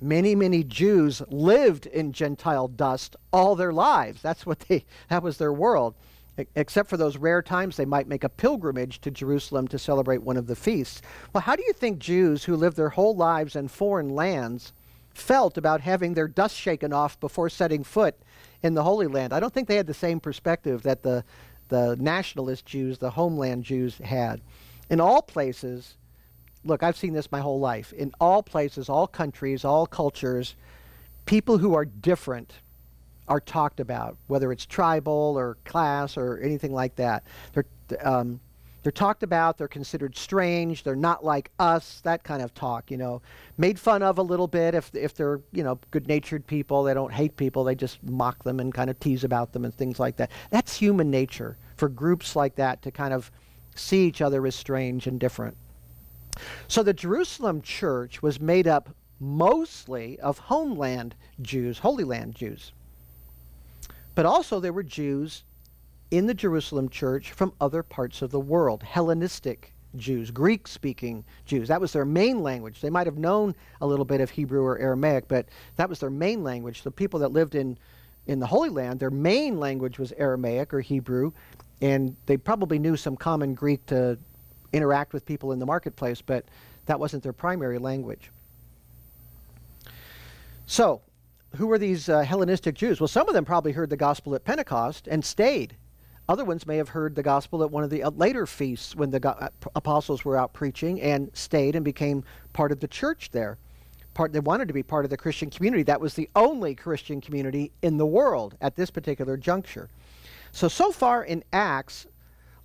[0.03, 4.21] many, many Jews lived in Gentile dust all their lives.
[4.21, 5.95] That's what they, that was their world.
[6.55, 10.37] Except for those rare times they might make a pilgrimage to Jerusalem to celebrate one
[10.37, 11.01] of the feasts.
[11.31, 14.73] Well, how do you think Jews who lived their whole lives in foreign lands
[15.13, 18.15] felt about having their dust shaken off before setting foot
[18.61, 19.33] in the Holy Land.
[19.33, 21.23] I don't think they had the same perspective that the,
[21.69, 24.41] the nationalist Jews, the homeland Jews, had.
[24.89, 25.95] In all places,
[26.65, 27.93] look, I've seen this my whole life.
[27.93, 30.55] In all places, all countries, all cultures,
[31.25, 32.53] people who are different
[33.27, 37.23] are talked about, whether it's tribal or class or anything like that.
[37.53, 37.65] They're,
[38.03, 38.39] um,
[38.83, 42.97] they're talked about, they're considered strange, they're not like us, that kind of talk, you
[42.97, 43.21] know.
[43.57, 46.93] Made fun of a little bit if, if they're, you know, good natured people, they
[46.93, 50.01] don't hate people, they just mock them and kind of tease about them and things
[50.01, 50.31] like that.
[50.49, 53.31] That's human nature for groups like that to kind of
[53.73, 55.55] see each other as strange and different.
[56.67, 62.71] So the Jerusalem church was made up mostly of homeland Jews, Holy Land Jews.
[64.15, 65.43] But also there were Jews
[66.11, 71.67] in the Jerusalem church from other parts of the world, Hellenistic Jews, Greek speaking Jews.
[71.67, 72.81] That was their main language.
[72.81, 76.09] They might have known a little bit of Hebrew or Aramaic, but that was their
[76.09, 76.83] main language.
[76.83, 77.77] The people that lived in,
[78.27, 81.31] in the Holy Land, their main language was Aramaic or Hebrew,
[81.81, 84.17] and they probably knew some common Greek to
[84.73, 86.45] interact with people in the marketplace, but
[86.85, 88.31] that wasn't their primary language.
[90.65, 91.01] So,
[91.55, 92.99] who were these uh, Hellenistic Jews?
[92.99, 95.75] Well, some of them probably heard the gospel at Pentecost and stayed
[96.29, 99.11] other ones may have heard the gospel at one of the uh, later feasts when
[99.11, 103.29] the go- uh, apostles were out preaching and stayed and became part of the church
[103.31, 103.57] there.
[104.13, 105.83] Part, they wanted to be part of the Christian community.
[105.83, 109.89] That was the only Christian community in the world at this particular juncture.
[110.51, 112.05] So, so far in Acts,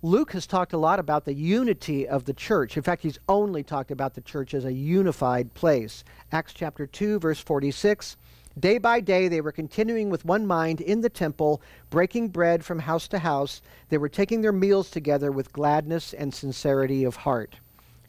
[0.01, 2.77] Luke has talked a lot about the unity of the church.
[2.77, 6.05] In fact, he's only talked about the church as a unified place.
[6.31, 8.15] Acts chapter 2, verse 46
[8.57, 12.79] Day by day, they were continuing with one mind in the temple, breaking bread from
[12.79, 13.61] house to house.
[13.89, 17.57] They were taking their meals together with gladness and sincerity of heart.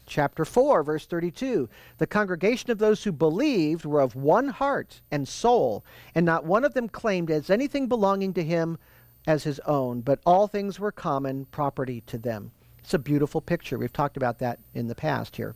[0.07, 1.67] chapter 4, verse 32.
[1.97, 5.83] The congregation of those who believed were of one heart and soul,
[6.15, 8.77] and not one of them claimed as anything belonging to him
[9.27, 12.51] as his own, but all things were common property to them.
[12.79, 13.77] It's a beautiful picture.
[13.77, 15.55] We've talked about that in the past here.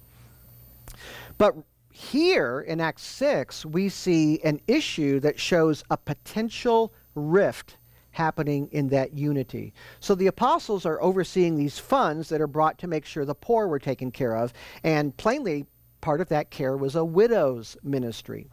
[1.38, 1.56] But
[1.92, 7.78] here in Acts 6, we see an issue that shows a potential rift
[8.12, 9.74] happening in that unity.
[10.00, 13.68] So the apostles are overseeing these funds that are brought to make sure the poor
[13.68, 14.54] were taken care of,
[14.84, 15.66] and plainly,
[16.02, 18.50] part of that care was a widow's ministry.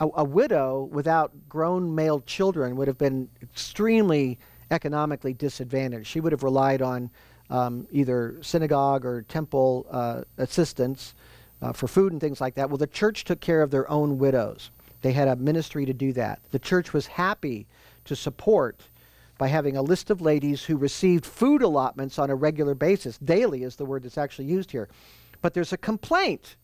[0.00, 4.38] A, a widow without grown male children would have been extremely
[4.70, 6.06] economically disadvantaged.
[6.06, 7.10] She would have relied on
[7.50, 11.14] um, either synagogue or temple uh, assistance
[11.62, 12.68] uh, for food and things like that.
[12.68, 14.70] Well, the church took care of their own widows.
[15.00, 16.40] They had a ministry to do that.
[16.50, 17.66] The church was happy
[18.04, 18.82] to support
[19.38, 23.16] by having a list of ladies who received food allotments on a regular basis.
[23.18, 24.88] Daily is the word that's actually used here.
[25.40, 26.56] But there's a complaint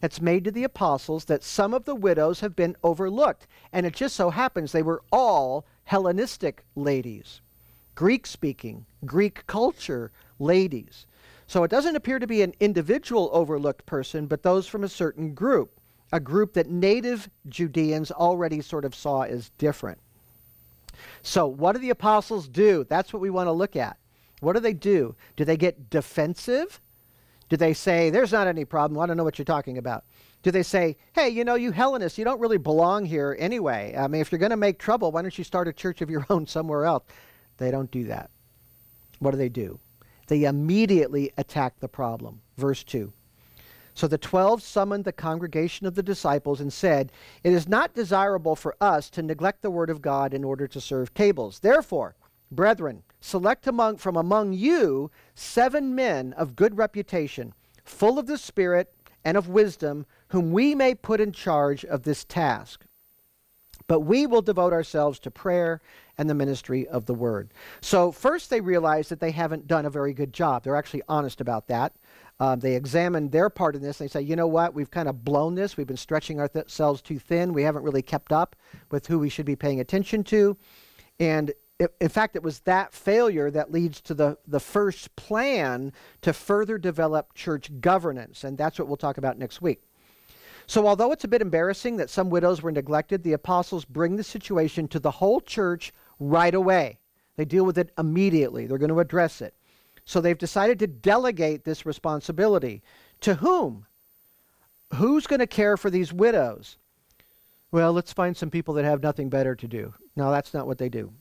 [0.00, 3.46] that's made to the apostles that some of the widows have been overlooked.
[3.72, 7.40] And it just so happens they were all Hellenistic ladies,
[7.94, 11.06] Greek speaking, Greek culture ladies.
[11.46, 15.34] So it doesn't appear to be an individual overlooked person, but those from a certain
[15.34, 15.80] group,
[16.12, 19.98] a group that native Judeans already sort of saw as different.
[21.22, 22.84] So, what do the apostles do?
[22.88, 23.96] That's what we want to look at.
[24.40, 25.14] What do they do?
[25.36, 26.80] Do they get defensive?
[27.50, 29.00] Do they say, there's not any problem?
[29.00, 30.04] I don't know what you're talking about.
[30.42, 33.94] Do they say, hey, you know, you Hellenists, you don't really belong here anyway.
[33.98, 36.08] I mean, if you're going to make trouble, why don't you start a church of
[36.08, 37.02] your own somewhere else?
[37.58, 38.30] They don't do that.
[39.18, 39.80] What do they do?
[40.28, 42.40] They immediately attack the problem.
[42.56, 43.12] Verse 2.
[43.94, 47.10] So the twelve summoned the congregation of the disciples and said,
[47.42, 50.80] It is not desirable for us to neglect the word of God in order to
[50.80, 51.58] serve tables.
[51.58, 52.14] Therefore,
[52.50, 58.92] brethren, select among, from among you seven men of good reputation, full of the Spirit
[59.24, 62.86] and of wisdom, whom we may put in charge of this task.
[63.86, 65.80] But we will devote ourselves to prayer
[66.16, 67.52] and the ministry of the word.
[67.80, 70.62] So, first, they realize that they haven't done a very good job.
[70.62, 71.94] They're actually honest about that.
[72.38, 74.00] Um, they examine their part in this.
[74.00, 75.76] And They say, you know what, we've kind of blown this.
[75.76, 77.52] We've been stretching ourselves too thin.
[77.52, 78.54] We haven't really kept up
[78.90, 80.56] with who we should be paying attention to.
[81.18, 85.94] And it, in fact, it was that failure that leads to the, the first plan
[86.20, 88.44] to further develop church governance.
[88.44, 89.82] And that's what we'll talk about next week.
[90.66, 94.22] So, although it's a bit embarrassing that some widows were neglected, the apostles bring the
[94.22, 96.98] situation to the whole church right away.
[97.36, 99.54] They deal with it immediately, they're going to address it.
[100.04, 102.82] So they've decided to delegate this responsibility.
[103.22, 103.86] To whom?
[104.94, 106.76] Who's going to care for these widows?
[107.72, 109.94] Well, let's find some people that have nothing better to do.
[110.14, 111.12] No, that's not what they do.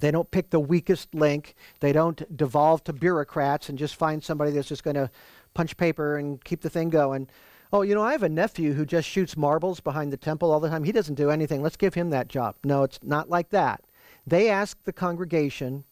[0.00, 1.54] They don't pick the weakest link.
[1.80, 5.10] They don't devolve to bureaucrats and just find somebody that's just going to
[5.54, 7.28] punch paper and keep the thing going.
[7.72, 10.60] Oh, you know, I have a nephew who just shoots marbles behind the temple all
[10.60, 10.84] the time.
[10.84, 11.62] He doesn't do anything.
[11.62, 12.56] Let's give him that job.
[12.64, 13.84] No, it's not like that.
[14.26, 15.84] They ask the congregation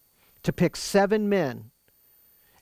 [0.42, 1.70] to pick seven men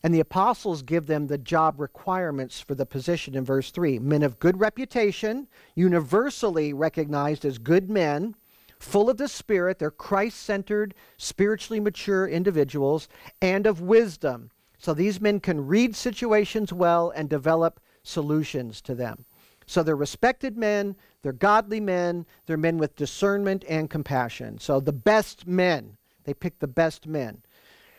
[0.03, 4.22] and the apostles give them the job requirements for the position in verse 3 men
[4.22, 8.34] of good reputation, universally recognized as good men,
[8.83, 13.09] full of the Spirit, they're Christ centered, spiritually mature individuals,
[13.41, 14.51] and of wisdom.
[14.78, 19.24] So these men can read situations well and develop solutions to them.
[19.66, 24.59] So they're respected men, they're godly men, they're men with discernment and compassion.
[24.59, 27.43] So the best men, they pick the best men.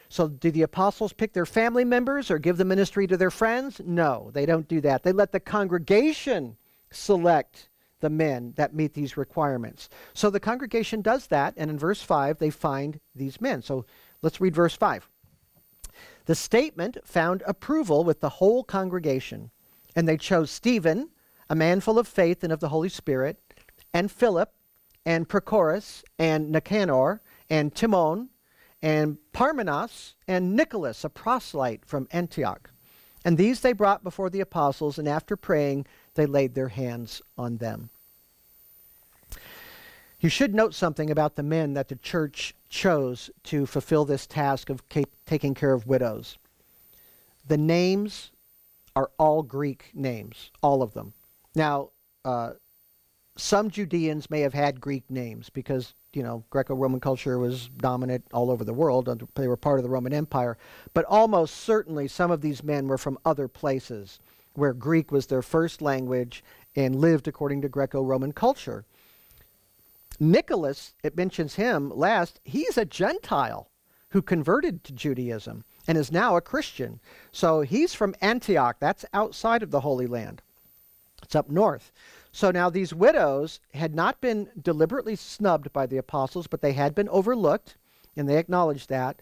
[0.10, 3.82] So, do the apostles pick their family members or give the ministry to their friends?
[3.84, 5.02] No, they don't do that.
[5.02, 6.56] They let the congregation
[6.92, 7.70] select
[8.04, 9.90] the men that meet these requirements.
[10.14, 13.64] So, the congregation does that, and in verse 5, they find these men.
[13.64, 13.86] So,
[14.22, 15.10] let's read verse 5.
[16.26, 19.50] The statement found approval with the whole congregation,
[19.96, 21.10] and they chose Stephen,
[21.50, 23.40] a man full of faith and of the Holy Spirit,
[23.94, 24.54] and Philip,
[25.06, 28.30] and Prochorus, and Nicanor, and Timon
[28.84, 32.70] and Parmenas and Nicholas, a proselyte from Antioch.
[33.26, 37.58] And these they brought before the apostles, and after praying, they laid their hands on
[37.58, 37.90] them.
[40.20, 44.70] You should note something about the men that the church chose to fulfill this task
[44.70, 44.82] of
[45.26, 46.38] taking care of widows.
[47.48, 48.32] The names
[48.96, 51.14] are all Greek names, all of them.
[51.56, 51.90] Now,
[52.24, 52.54] uh,
[53.36, 58.52] some Judeans may have had Greek names because you know, Greco-Roman culture was dominant all
[58.52, 59.28] over the world.
[59.36, 60.58] They were part of the Roman Empire.
[60.94, 64.20] But almost certainly some of these men were from other places
[64.54, 66.44] where Greek was their first language
[66.76, 68.86] and lived according to Greco-Roman culture.
[70.20, 73.70] Nicholas, it mentions him last, he's a Gentile
[74.10, 77.00] who converted to Judaism and is now a Christian.
[77.32, 78.78] So he's from Antioch.
[78.80, 80.44] That's outside of the Holy Land.
[81.24, 81.92] It's up north.
[82.36, 86.96] So now these widows had not been deliberately snubbed by the apostles, but they had
[86.96, 87.78] been overlooked,
[88.18, 89.22] and they acknowledged that.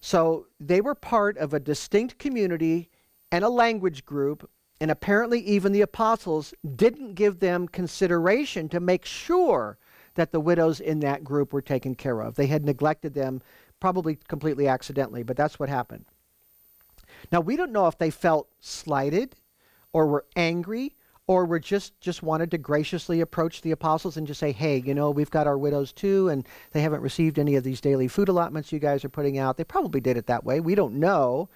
[0.00, 2.90] So they were part of a distinct community
[3.32, 4.48] and a language group,
[4.80, 9.76] and apparently even the apostles didn't give them consideration to make sure
[10.14, 12.36] that the widows in that group were taken care of.
[12.36, 13.42] They had neglected them,
[13.80, 16.04] probably completely accidentally, but that's what happened.
[17.32, 19.34] Now, we don't know if they felt slighted
[19.92, 20.94] or were angry
[21.26, 24.94] or were just just wanted to graciously approach the apostles and just say, "Hey, you
[24.94, 28.28] know, we've got our widows too, and they haven't received any of these daily food
[28.28, 30.60] allotments you guys are putting out." They probably did it that way.
[30.60, 31.48] We don't know,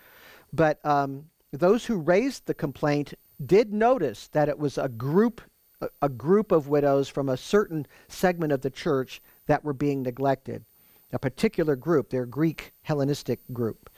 [0.52, 3.14] but um, those who raised the complaint
[3.44, 5.42] did notice that it was a group
[5.80, 10.02] a, a group of widows from a certain segment of the church that were being
[10.02, 10.64] neglected,
[11.12, 13.90] a particular group, their Greek Hellenistic group.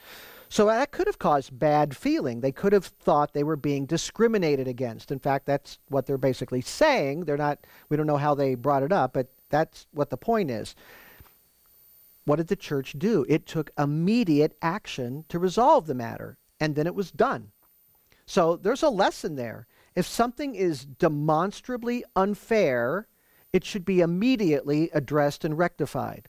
[0.51, 2.41] So that could have caused bad feeling.
[2.41, 5.09] They could have thought they were being discriminated against.
[5.09, 7.23] In fact, that's what they're basically saying.
[7.23, 10.51] They're not we don't know how they brought it up, but that's what the point
[10.51, 10.75] is.
[12.25, 13.25] What did the church do?
[13.29, 17.53] It took immediate action to resolve the matter, and then it was done.
[18.25, 19.67] So there's a lesson there.
[19.95, 23.07] If something is demonstrably unfair,
[23.53, 26.27] it should be immediately addressed and rectified.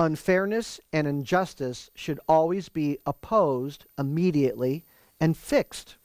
[0.00, 4.82] Unfairness and injustice should always be opposed immediately
[5.20, 5.96] and fixed.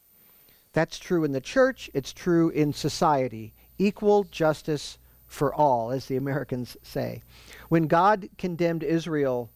[0.73, 3.53] That's true in the church, it's true in society.
[3.77, 7.23] Equal justice for all, as the Americans say.
[7.69, 9.49] When God condemned Israel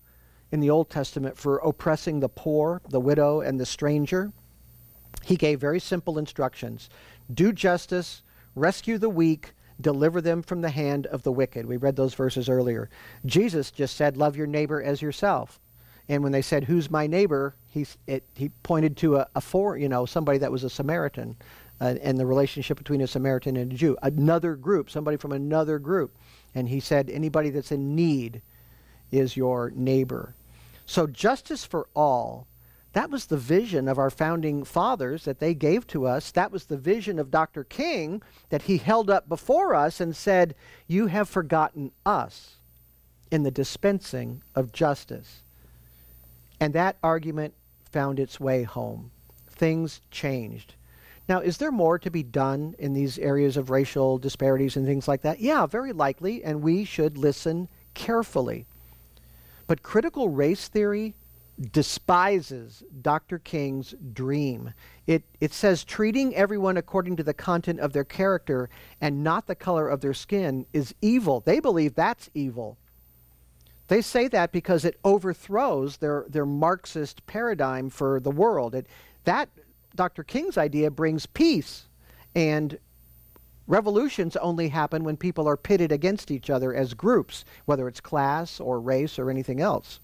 [0.53, 4.31] in the Old Testament for oppressing the poor, the widow, and the stranger,
[5.21, 6.89] he gave very simple instructions
[7.33, 8.23] do justice,
[8.55, 9.51] rescue the weak,
[9.81, 11.65] deliver them from the hand of the wicked.
[11.65, 12.89] We read those verses earlier.
[13.25, 15.59] Jesus just said, Love your neighbor as yourself.
[16.07, 17.55] And when they said, Who's my neighbor?
[17.67, 21.35] He, it, he pointed to a, a for, you know, somebody that was a Samaritan
[21.79, 23.97] uh, and the relationship between a Samaritan and a Jew.
[24.01, 26.15] Another group, somebody from another group.
[26.55, 28.41] And he said, Anybody that's in need
[29.11, 30.35] is your neighbor.
[30.85, 32.47] So justice for all
[32.93, 36.31] that was the vision of our founding fathers that they gave to us.
[36.31, 37.63] That was the vision of Dr.
[37.63, 40.55] King that he held up before us and said,
[40.87, 42.55] You have forgotten us
[43.29, 45.43] in the dispensing of justice.
[46.59, 47.53] And that argument
[47.91, 49.11] found its way home.
[49.51, 50.73] Things changed.
[51.27, 55.07] Now, is there more to be done in these areas of racial disparities and things
[55.07, 55.39] like that?
[55.39, 58.65] Yeah, very likely, and we should listen carefully.
[59.67, 61.13] But critical race theory
[61.59, 63.37] despises Dr.
[63.39, 64.73] King's dream.
[65.07, 68.69] It, it says treating everyone according to the content of their character
[69.01, 71.41] and not the color of their skin is evil.
[71.41, 72.77] They believe that's evil.
[73.89, 78.75] They say that because it overthrows their, their Marxist paradigm for the world.
[78.75, 78.87] It,
[79.25, 79.49] that,
[79.95, 80.23] Dr.
[80.23, 81.87] King's idea, brings peace.
[82.35, 82.77] And
[83.67, 88.59] revolutions only happen when people are pitted against each other as groups, whether it's class
[88.59, 89.99] or race or anything else.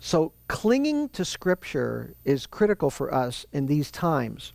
[0.00, 4.52] So, clinging to Scripture is critical for us in these times.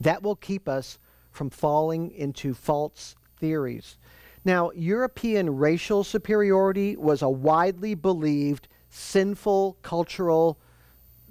[0.00, 0.98] That will keep us
[1.30, 3.96] from falling into false theories.
[4.44, 10.58] Now, European racial superiority was a widely believed sinful cultural,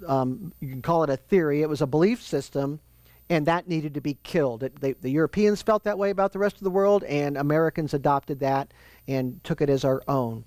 [0.06, 2.80] um, you can call it a theory, it was a belief system,
[3.28, 4.62] and that needed to be killed.
[4.62, 7.92] It, they, the Europeans felt that way about the rest of the world, and Americans
[7.92, 8.72] adopted that
[9.06, 10.44] and took it as our own.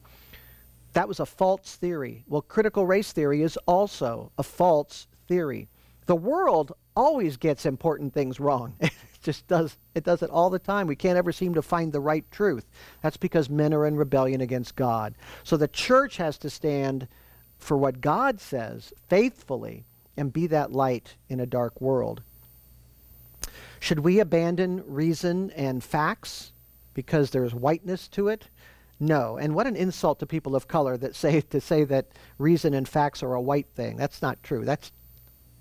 [0.93, 2.23] That was a false theory.
[2.27, 5.67] Well, critical race theory is also a false theory.
[6.05, 8.75] The world always gets important things wrong.
[8.79, 8.91] it
[9.21, 10.87] just does it does it all the time.
[10.87, 12.65] We can't ever seem to find the right truth.
[13.01, 15.15] That's because men are in rebellion against God.
[15.43, 17.07] So the church has to stand
[17.57, 19.85] for what God says faithfully
[20.17, 22.21] and be that light in a dark world.
[23.79, 26.51] Should we abandon reason and facts
[26.93, 28.47] because there's whiteness to it?
[29.03, 29.37] No.
[29.37, 32.87] And what an insult to people of color that say to say that reason and
[32.87, 33.97] facts are a white thing.
[33.97, 34.63] That's not true.
[34.63, 34.93] That's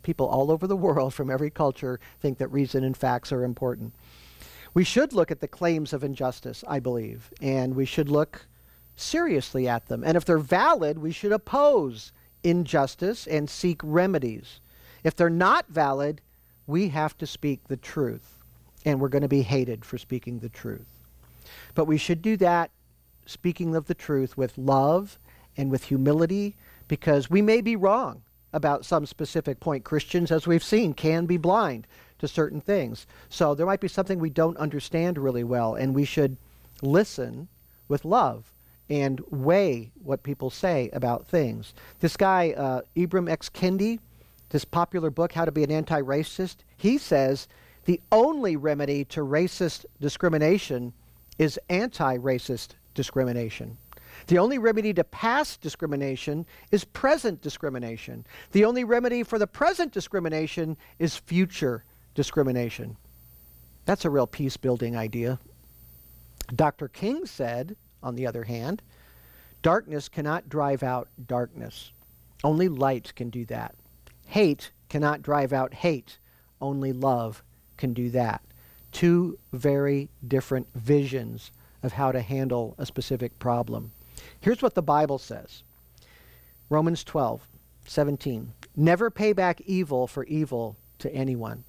[0.05, 3.95] people all over the world from every culture think that reason and facts are important.
[4.75, 8.47] We should look at the claims of injustice, I believe, and we should look
[8.95, 10.05] seriously at them.
[10.05, 12.13] And if they're valid, we should oppose
[12.45, 14.61] injustice and seek remedies.
[15.03, 16.21] If they're not valid,
[16.69, 18.39] we have to speak the truth,
[18.85, 20.87] and we're going to be hated for speaking the truth.
[21.75, 22.71] But we should do that
[23.27, 25.19] speaking of the truth with love
[25.57, 26.57] and with humility
[26.89, 29.85] because we may be wrong about some specific point.
[29.85, 31.87] Christians, as we've seen, can be blind
[32.19, 33.07] to certain things.
[33.29, 36.37] So there might be something we don't understand really well, and we should
[36.83, 37.49] listen
[37.89, 38.53] with love
[38.91, 41.73] and weigh what people say about things.
[42.01, 43.49] This guy, uh, Ibram X.
[43.49, 43.99] Kendi,
[44.51, 47.49] this popular book, How to Be an Anti Racist, he says
[47.85, 50.93] the only remedy to racist discrimination
[51.39, 53.77] is anti racist discrimination.
[54.27, 58.27] The only remedy to past discrimination is present discrimination.
[58.53, 61.85] The only remedy for the present discrimination is future
[62.15, 62.97] discrimination.
[63.85, 65.39] That's a real peace building idea.
[66.55, 66.89] Dr.
[66.89, 68.83] King said, on the other hand,
[69.63, 71.93] darkness cannot drive out darkness.
[72.45, 73.75] Only light can do that.
[74.27, 76.19] Hate cannot drive out hate.
[76.61, 77.43] Only love
[77.77, 78.43] can do that.
[78.93, 81.51] Two very different visions
[81.83, 83.93] of how to handle a specific problem.
[84.41, 85.63] Here's what the Bible says
[86.69, 87.47] Romans 12,
[87.87, 88.53] 17.
[88.77, 91.65] Never pay back evil for evil to anyone.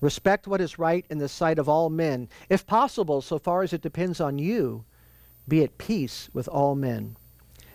[0.00, 2.28] Respect what is right in the sight of all men.
[2.48, 4.84] If possible, so far as it depends on you,
[5.46, 7.16] be at peace with all men.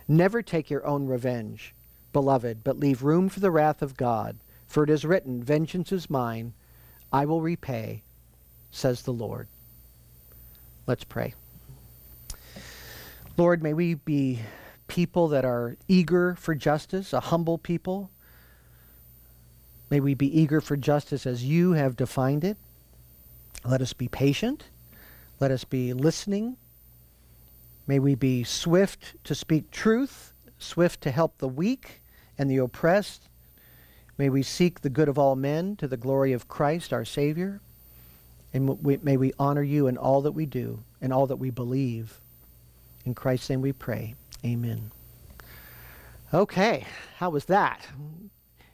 [0.06, 1.74] Never take your own revenge,
[2.12, 4.36] beloved, but leave room for the wrath of God.
[4.66, 6.52] For it is written, Vengeance is mine,
[7.10, 8.02] I will repay,
[8.70, 9.48] says the Lord.
[10.86, 11.34] Let's pray.
[13.38, 14.40] Lord, may we be
[14.88, 18.10] people that are eager for justice, a humble people.
[19.90, 22.56] May we be eager for justice as you have defined it.
[23.64, 24.64] Let us be patient.
[25.38, 26.56] Let us be listening.
[27.86, 32.02] May we be swift to speak truth, swift to help the weak
[32.36, 33.28] and the oppressed.
[34.18, 37.60] May we seek the good of all men to the glory of Christ, our Savior.
[38.52, 42.20] And may we honor you in all that we do and all that we believe.
[43.08, 44.14] In Christ's name we pray.
[44.44, 44.92] Amen.
[46.34, 46.84] Okay,
[47.16, 47.80] how was that?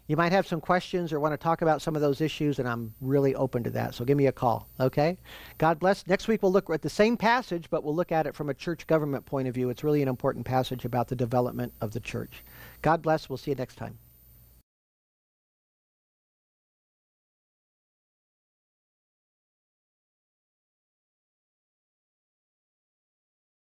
[0.08, 2.68] You might have some questions or want to talk about some of those issues, and
[2.68, 3.94] I'm really open to that.
[3.94, 5.18] So give me a call, okay?
[5.58, 6.04] God bless.
[6.08, 8.54] Next week we'll look at the same passage, but we'll look at it from a
[8.54, 9.70] church government point of view.
[9.70, 12.42] It's really an important passage about the development of the church.
[12.82, 13.28] God bless.
[13.28, 13.96] We'll see you next time.